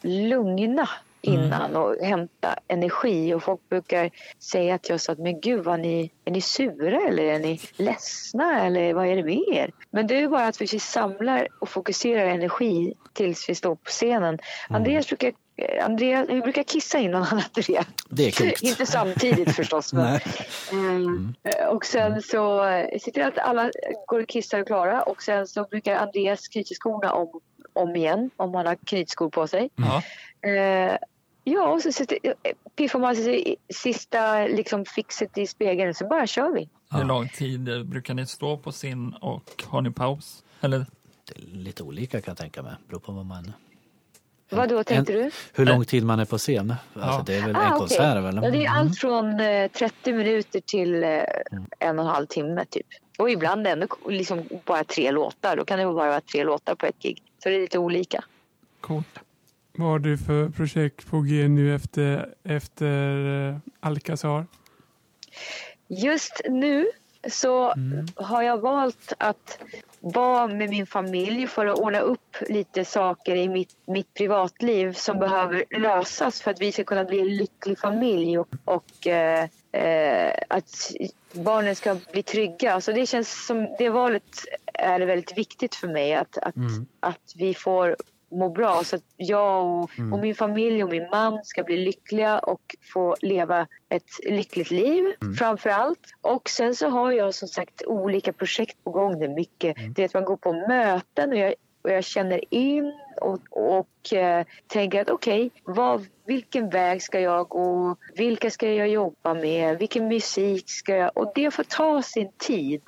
[0.02, 0.90] lugna
[1.22, 6.12] innan och hämta energi och folk brukar säga till oss att men gud vad ni,
[6.26, 9.72] är ni sura eller är ni ledsna eller vad är det med er?
[9.90, 14.40] Men det är bara att vi samlar och fokuserar energi tills vi står på scenen.
[14.70, 15.34] Andreas brukar
[15.82, 17.86] Andreas, vi brukar kissa innan han äter det.
[18.10, 18.62] Det är klokt.
[18.62, 19.94] Inte samtidigt förstås.
[19.94, 20.20] Men,
[20.72, 21.34] Nej.
[21.44, 23.72] Eh, Och sen så eh, ser till att alla
[24.08, 27.40] går och kissar och klara och sen så brukar Andreas knyta skorna om,
[27.74, 29.70] om igen om han har knytskor på sig.
[29.76, 30.04] Ja.
[30.50, 30.98] Eh,
[31.44, 32.32] ja, och så sätter, eh,
[32.76, 36.70] piffar man sig sista liksom, fixet i spegeln så bara kör vi.
[36.92, 40.44] Hur lång tid eh, brukar ni stå på scen och har ni paus?
[40.62, 40.86] Eller?
[41.28, 42.74] Det är lite olika kan jag tänka mig.
[42.88, 43.54] Beror på vad man...
[44.52, 45.32] Vad då tänkte en, du?
[45.54, 46.70] Hur lång tid man är på scen.
[46.94, 47.24] Alltså, Ja.
[47.26, 48.40] det är väl Ah, en konsert väl?
[48.44, 51.10] Ja, det är allt från eh, 30 minuter till eh,
[51.80, 52.86] en och en halv timme typ.
[53.18, 55.56] Och ibland ändå liksom bara tre låtar.
[55.58, 57.24] Då kan det bara vara tre låtar på ett gig.
[57.44, 58.24] Så det är lite olika.
[58.82, 59.20] Coolt.
[59.74, 64.46] Vad har du för projekt på G nu efter, efter eh, Alcazar?
[65.88, 66.88] Just nu
[67.30, 67.74] så
[68.16, 69.60] har jag valt att
[70.02, 75.20] vara med min familj för att ordna upp lite saker i mitt, mitt privatliv som
[75.20, 80.34] behöver lösas för att vi ska kunna bli en lycklig familj och, och eh, eh,
[80.48, 80.92] att
[81.34, 82.82] barnen ska bli trygga.
[82.82, 84.24] Så det känns som det valet
[84.74, 86.56] är väldigt viktigt för mig att, att,
[87.00, 87.96] att vi får
[88.32, 88.84] må bra.
[88.84, 93.16] Så att jag och, och min familj och min man ska bli lyckliga och få
[93.22, 95.06] leva ett lyckligt liv
[95.40, 96.14] framför allt.
[96.22, 99.20] Och sen så har jag som sagt olika projekt på gång.
[99.20, 102.94] Det mycket, det är att man går på möten och jag, och jag känner in
[103.22, 107.96] och, och eh, tänker att okej, vad vilken väg ska jag gå?
[108.16, 109.80] Vilka ska jag jobba med?
[109.80, 111.18] Vilken musik ska jag...
[111.18, 112.82] Och det får ta sin tid.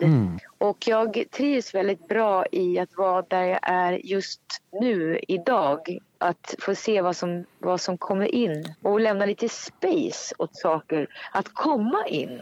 [0.58, 4.41] Och jag trivs väldigt bra i att vara där jag är just
[4.82, 5.99] nu, idag.
[6.23, 11.07] Att få se vad som, vad som kommer in och lämna lite space åt saker
[11.31, 12.41] att komma in.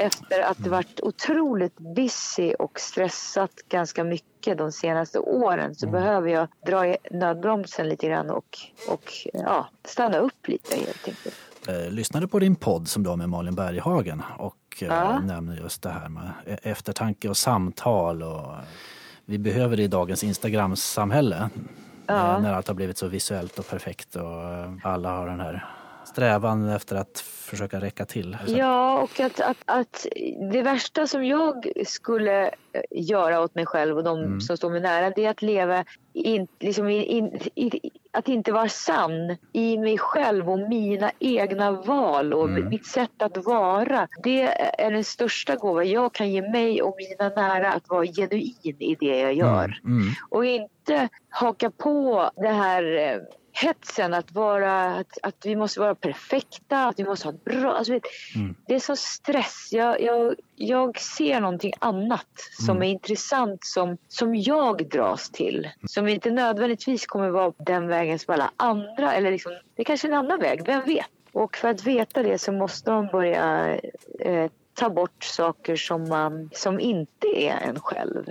[0.00, 6.28] Efter att det varit otroligt busy och stressat ganska mycket de senaste åren så behöver
[6.30, 11.34] jag dra i nödbromsen lite grann och, och ja, stanna upp lite helt enkelt.
[11.68, 15.18] Eh, lyssnade på din podd som du har med Malin Berghagen och eh, Ja.
[15.20, 18.22] nämner just det här med e- eftertanke och samtal.
[18.22, 18.52] Och,
[19.24, 21.50] vi behöver det i dagens Instagram-samhälle.
[22.08, 22.34] Ja.
[22.34, 25.66] Eh, när allt har blivit så visuellt och perfekt och eh, alla har den här
[26.08, 28.36] strävan efter att försöka räcka till.
[28.46, 30.06] Ja, och att, att, att
[30.52, 32.50] det värsta som jag skulle eh,
[32.90, 36.46] göra åt mig själv och de som står mig nära det är att leva in,
[36.60, 42.34] liksom in, in, i, att inte vara sann i mig själv och mina egna val
[42.34, 44.08] och mitt sätt att vara.
[44.22, 44.42] Det
[44.82, 48.96] är den största gåvan jag kan ge mig och mina nära att vara genuin i
[49.00, 49.80] det jag gör.
[49.84, 50.08] Mm.
[50.30, 53.20] Och inte haka på det här eh,
[53.60, 57.72] hetsen att vara att, att vi måste vara perfekta, att vi måste ha ett bra...
[57.72, 58.02] Alltså, vet,
[58.66, 59.68] Det är så stress.
[59.72, 62.26] Jag, jag, jag ser någonting annat
[62.66, 65.68] som är intressant som, som jag dras till.
[65.86, 70.08] Som inte nödvändigtvis kommer vara den vägen som alla andra eller liksom, det är kanske
[70.08, 71.06] är en annan väg, vem vet?
[71.32, 73.76] Och för att veta det så måste man börja
[74.20, 78.24] eh, ta bort saker som, man, som inte är en själv.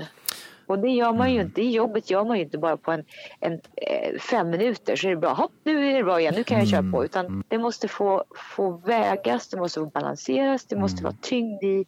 [0.67, 1.61] Och det gör man ju inte.
[1.61, 3.03] Det jobbet gör man ju inte bara på en,
[3.39, 5.33] en eh, fem minuter så är det bra.
[5.33, 6.33] Hopp, nu är det bra igen.
[6.37, 7.05] Nu kan jag köra på.
[7.05, 8.23] Utan det måste få,
[8.55, 11.85] få vägas, det måste få balanseras, det måste vara tyngd i.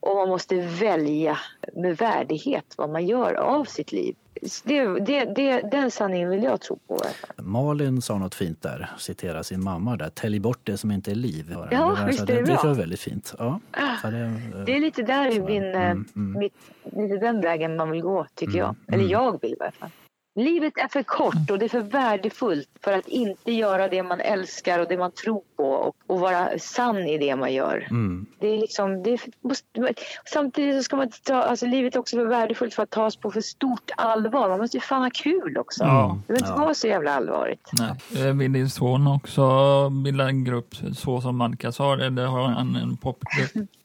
[0.00, 1.38] Och man måste välja
[1.72, 4.14] med värdighet vad man gör av sitt liv.
[4.64, 7.00] Det, det, det, den sanningen vill jag tro på.
[7.36, 10.08] Malin sa något fint där, citera sin mamma där.
[10.10, 11.46] Tälj bort det som inte är liv.
[11.52, 12.58] Ja, det, var- visst så är det det, bra.
[12.62, 13.34] det var väldigt fint.
[13.38, 13.60] Ja,
[14.02, 14.32] så det, eh,
[14.66, 16.38] Det är lite där Så, min, eh, mm, mm.
[16.38, 18.68] mitt, lite den vägen man vill gå, tycker jag.
[18.68, 19.10] Mm, Eller mm.
[19.10, 19.90] jag vill i alla fall.
[20.36, 24.20] Livet är för kort och det är för värdefullt för att inte göra det man
[24.20, 27.86] älskar och det man tror på och, och vara sann i det man gör.
[27.90, 32.00] mm, Det är liksom, det är, måste, samtidigt så ska man ta, alltså livet är
[32.00, 34.48] också för värdefullt för att tas på för stort allvar.
[34.48, 35.84] Man måste ju fan ha kul också.
[35.84, 36.18] Ja.
[36.26, 36.64] Det behöver inte Ja.
[36.64, 37.70] vara så jävla allvarligt.
[37.72, 38.26] Nej.
[38.28, 42.96] Eh, Vill din son också bilda en grupp så som Alcazar eller har han en
[42.96, 43.68] popgrupp?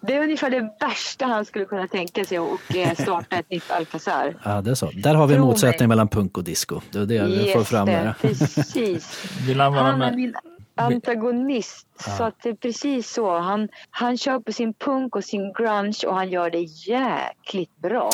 [0.00, 3.70] Det är ungefär det värsta han skulle kunna tänka sig och eh, starta ett nytt
[3.70, 4.34] Alcazar.
[4.44, 4.90] ja, det är så.
[4.94, 5.96] Där har vi en Tro motsättning mig.
[5.96, 6.80] mellan punk och disco.
[6.90, 8.14] Det är det jag får fram det, där.
[8.20, 9.24] precis.
[9.46, 10.16] Vill han vara är med?
[10.16, 10.34] min
[10.74, 11.86] antagonist.
[12.16, 13.38] Så att det är precis så.
[13.38, 18.10] Han, han kör på sin punk och sin grunge och han gör det jäkligt bra.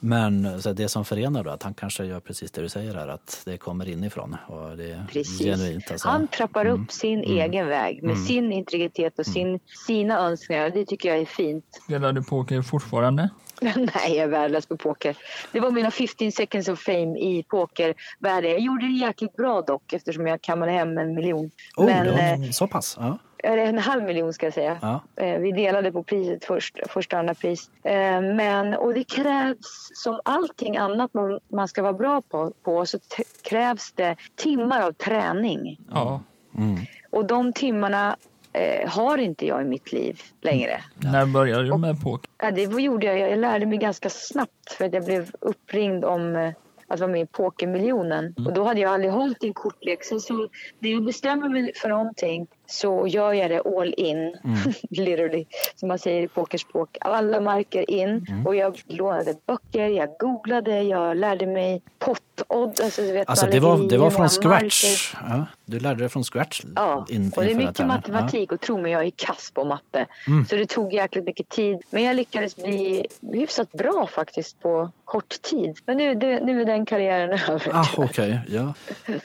[0.00, 3.08] Men så det som förenar då, att han kanske gör precis det du säger här,
[3.08, 5.38] att det kommer inifrån och det är Precis.
[5.38, 5.90] genuint.
[5.90, 6.08] Alltså.
[6.08, 10.70] Han trappar upp sin egen väg med sin integritet och sin, sina önskningar.
[10.70, 11.64] Det tycker jag är fint.
[11.84, 13.30] Spelar du poker fortfarande?
[13.76, 15.16] Nej, jag är värdelös på poker.
[15.52, 18.50] Det var mina 15 seconds of fame i pokervärlden.
[18.50, 21.50] Jag gjorde det jäkligt bra dock eftersom jag kammade hem en miljon.
[21.76, 22.96] Oh, Men, det eh, så pass?
[23.00, 23.18] Ja.
[23.44, 24.78] eller en halv miljon ska jag säga.
[24.82, 25.00] Ja.
[25.24, 27.70] Eh, Vi delade på priset först, första och andra pris.
[27.82, 32.86] Eh, Men, och det krävs som allting annat man, man ska vara bra på, på
[32.86, 35.80] så t- krävs det timmar av träning.
[35.90, 36.20] Ja.
[36.58, 36.78] Mm.
[37.10, 38.16] Och de timmarna
[38.52, 40.80] eh, har inte jag i mitt liv längre.
[40.94, 42.30] När började du med poker?
[42.38, 43.18] Ja, det gjorde jag.
[43.18, 46.52] Jag lärde mig ganska snabbt för att jag blev uppringd om eh,
[46.86, 48.34] att vara med i Pokermiljonen.
[48.46, 50.04] Och då hade jag aldrig hållit i en kortlek.
[50.04, 50.48] Så, så
[50.78, 54.34] när jag bestämmer mig för någonting så gör jag det all in.
[54.90, 55.44] Literally,
[55.76, 56.96] som man säger i pokerspråk.
[57.00, 58.26] Alla marker in.
[58.46, 62.80] Och jag lånade böcker, jag googlade, jag lärde mig pottodd.
[62.84, 65.14] Alltså, vet, Alltså det var, det var från scratch?
[65.28, 65.46] Ja.
[65.64, 66.62] Du lärde dig från scratch?
[66.76, 67.86] Ja, in- och det är mycket här.
[67.86, 70.06] matematik och tro mig, jag är kass på matte.
[70.26, 70.46] Mm.
[70.46, 71.82] Så det tog jäkligt mycket tid.
[71.90, 75.78] Men jag lyckades bli hyfsat bra faktiskt på kort tid.
[75.86, 77.70] Men nu, det, nu är den karriären över.
[77.74, 78.74] Ah, Okej, ja.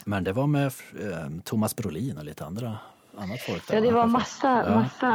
[0.06, 0.72] Men det var med eh,
[1.44, 2.78] Thomas Brolin och lite andra,
[3.18, 4.00] annat folk där Ja, det va?
[4.00, 4.64] var massa, Ja.
[4.66, 4.80] Mm.
[4.80, 5.08] massa,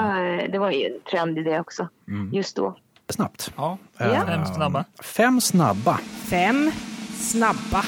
[0.52, 1.88] det var ju en trend i det också.
[2.32, 2.76] Just då.
[3.08, 3.52] Snabbt.
[3.56, 3.78] Ja.
[3.98, 4.84] Eh, Fem snabba.
[5.02, 5.98] Fem snabba.
[6.30, 6.70] Fem
[7.18, 7.84] snabba.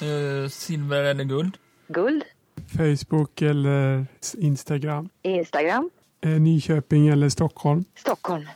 [0.00, 1.56] Eh, silver eller guld?
[1.88, 2.24] Guld,
[2.76, 4.06] Facebook eller
[4.38, 5.08] Instagram.
[5.22, 5.90] Instagram,
[6.20, 7.84] Eh, Nyköping eller Stockholm.
[7.96, 8.48] Stockholm.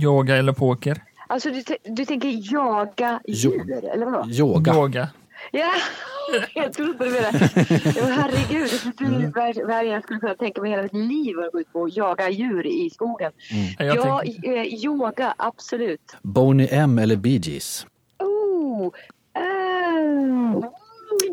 [0.00, 1.02] Yoga eller poker?
[1.26, 3.50] Alltså du, du tänker jaga Jo.
[3.52, 4.30] djur, eller vadå?
[4.30, 4.74] Yoga.
[4.74, 5.08] Yoga.
[5.52, 5.72] Ja,
[6.54, 7.50] jag trodde du menade.
[7.96, 11.60] Ja, herregud, det är vad jag skulle kunna tänka mig hela mitt liv att gå
[11.60, 13.32] ut på att jaga djur i skogen.
[13.78, 16.16] Jag Ja, eh, yoga, absolut.
[16.22, 17.86] Boney M eller Bee Gees?
[18.18, 20.70] Oh, uh,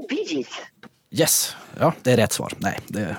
[0.10, 0.48] Bee Gees.
[1.14, 2.54] Yes, ja det är rätt svar.
[2.58, 3.18] Nej, det är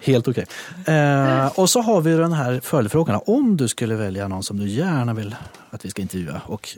[0.06, 0.46] helt okej.
[0.86, 3.20] Eh, och så har vi den här följdfrågan.
[3.26, 5.36] Om du skulle välja någon som du gärna vill
[5.70, 6.68] att vi ska intervjua och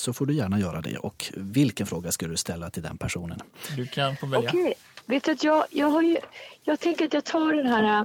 [0.00, 0.96] så får du gärna göra det.
[0.96, 3.40] Och vilken fråga skulle du ställa till den personen?
[3.76, 4.50] Du kan få välja.
[4.50, 4.74] Okej,
[5.06, 6.16] vet du att jag, jag har ju,
[6.62, 8.04] jag tänker att jag tar den här, äh,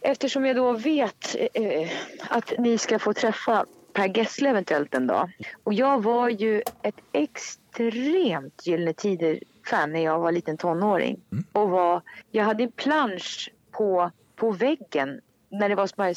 [0.00, 1.90] eftersom jag då vet eh,
[2.28, 5.30] att ni ska få träffa Per Gessle eventuellt en dag.
[5.64, 11.20] Och jag var ju ett extremt Gyllene Tider-fan när jag var liten tonåring.
[11.52, 16.14] Och var, jag hade en plansch på, på väggen när det var här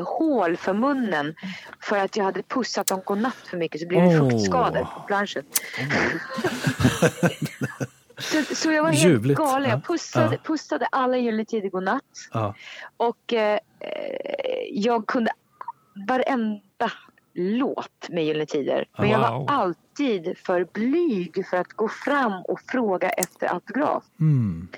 [0.00, 1.34] hål för munnen
[1.80, 4.30] för att jag hade pussat dem godnatt för mycket så blev det Åh.
[4.30, 5.44] fuktskador på planschen.
[8.18, 9.62] Så, så jag var helt galen.
[9.70, 9.74] Ja.
[9.76, 10.40] Jag pussade, Ja.
[10.44, 12.02] pussade alla Gyllene Tider godnatt.
[12.32, 12.54] Ja.
[12.96, 13.88] Och eh, eh,
[14.70, 15.30] jag kunde
[16.08, 16.92] varenda
[17.34, 18.84] låt med Gyllene Tider.
[18.98, 19.46] Men jag Wow.
[19.46, 24.04] var alltid för blyg för att gå fram och fråga efter autograf.
[24.20, 24.68] Mm.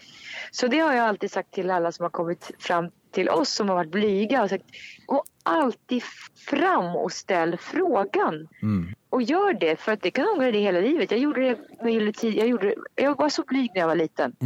[0.50, 3.68] Så det har jag alltid sagt till alla som har kommit fram till oss som
[3.68, 4.42] har varit blyga.
[4.42, 4.64] Och sagt,
[5.06, 6.02] gå alltid
[6.46, 8.48] fram och ställ frågan.
[8.62, 8.94] Mm.
[9.10, 11.10] Och gör det, för att det kan ångra det hela livet.
[11.10, 12.14] Jag gjorde det med.
[12.22, 14.36] Jag, gjorde det, jag var så blyg när jag var liten.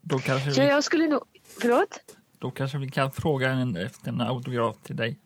[0.00, 1.20] Då kanske, Så vi, jag skulle nog...
[1.60, 2.00] Förlåt?
[2.42, 5.18] då kanske vi kan fråga en, efter en autograf till dig.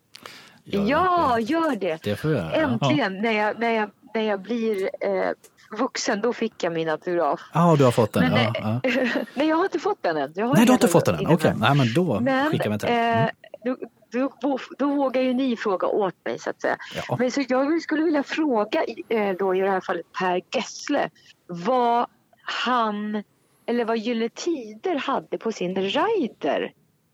[0.64, 2.02] Ja, gör det.
[2.02, 2.52] Det får jag göra.
[2.52, 5.30] Äntligen, när, jag, när, jag, när jag blir eh,
[5.70, 7.40] vuxen, då fick jag min autograf.
[7.54, 8.32] Ja, du har fått den.
[8.32, 9.20] Men, ja, eh, ja.
[9.34, 10.32] Nej, jag har inte fått den än.
[10.36, 11.26] Jag Nej, du har inte den fått den än.
[11.26, 12.98] Okej, nej men då Men skickar vi till dig.
[12.98, 13.28] eh,
[13.66, 13.76] Mm.
[14.12, 16.76] då, då, då vågar ju ni fråga åt mig, så att säga.
[17.08, 17.16] Ja.
[17.18, 21.10] Men så jag skulle vilja fråga eh, då i det här fallet Per Gessle
[21.46, 22.06] vad
[22.42, 23.22] han,
[23.66, 26.72] eller vad Gyllene Tider hade på sin rider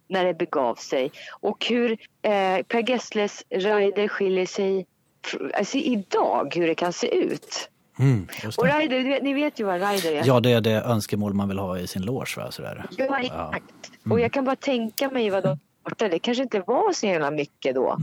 [0.09, 1.91] när det begav sig och hur
[2.23, 4.87] eh, Per Gessles rider skiljer sig
[5.55, 7.69] alltså idag hur det kan se ut.
[7.99, 8.27] Mm,
[8.59, 10.23] Och rider, vet- ni vet ju vad rider är.
[10.27, 12.35] Ja, det är det önskemål man vill ha i sin loge.
[12.37, 12.51] Va?
[12.51, 12.85] Sådär.
[12.99, 13.65] Ja, exakt.
[14.11, 16.11] Och jag kan bara tänka mig vad de startade.
[16.11, 17.97] Det kanske inte var så jävla mycket då.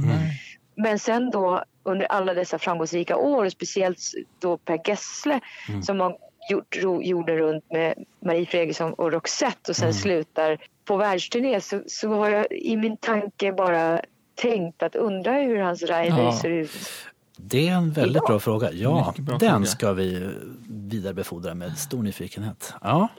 [0.76, 4.00] Men sen då under alla dessa framgångsrika år, och speciellt
[4.40, 5.40] då Per Gessle
[5.84, 6.18] som har
[6.50, 7.94] gjort ro, jorden runt med
[8.26, 12.98] Marie Fredriksson och Roxette och sen slutar på världsturné så, så har jag i min
[12.98, 14.02] tanke bara
[14.36, 16.40] tänkt att undra hur hans rider Ja.
[16.42, 16.72] ser ut.
[17.44, 18.72] Det är en väldigt bra fråga.
[18.72, 19.66] Ja, bra den fråga.
[19.66, 20.30] ska vi
[20.70, 22.74] vidarebefordra med stor nyfikenhet.
[22.82, 23.08] Ja.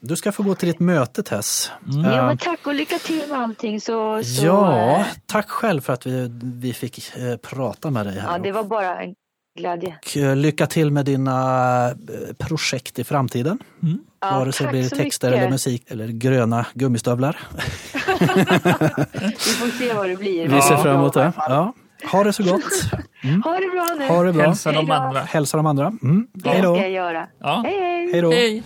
[0.00, 1.70] Du ska få gå till ditt möte Tess.
[1.86, 3.80] Ja, Eh, men tack och lycka till med allting.
[3.80, 8.18] Så, så, ja, eh, tack själv för att vi, vi fick eh, prata med dig
[8.18, 8.32] här.
[8.32, 9.14] ja, det var bara en
[9.58, 9.94] glädje.
[10.06, 11.94] Och eh, lycka till med dina eh,
[12.38, 13.58] projekt i framtiden.
[14.20, 15.40] Ja, Vare sig det blir texter mycket.
[15.42, 17.36] eller musik eller gröna gummistövlar.
[17.92, 20.48] Vi får se vad det blir.
[20.48, 21.22] Vi ser fram emot Ja.
[21.22, 21.32] det.
[21.36, 21.72] Ja.
[22.04, 22.62] Ha det så gott.
[23.44, 24.06] Ha det bra nu.
[24.08, 24.44] Ha det bra.
[24.46, 25.20] Hälsa de andra.
[25.20, 25.86] Hälsa de andra.
[25.86, 26.26] Mm.
[26.32, 27.26] Det ska jag göra.
[27.40, 27.62] Ja.
[27.66, 28.32] Hej, hej.
[28.32, 28.62] Hej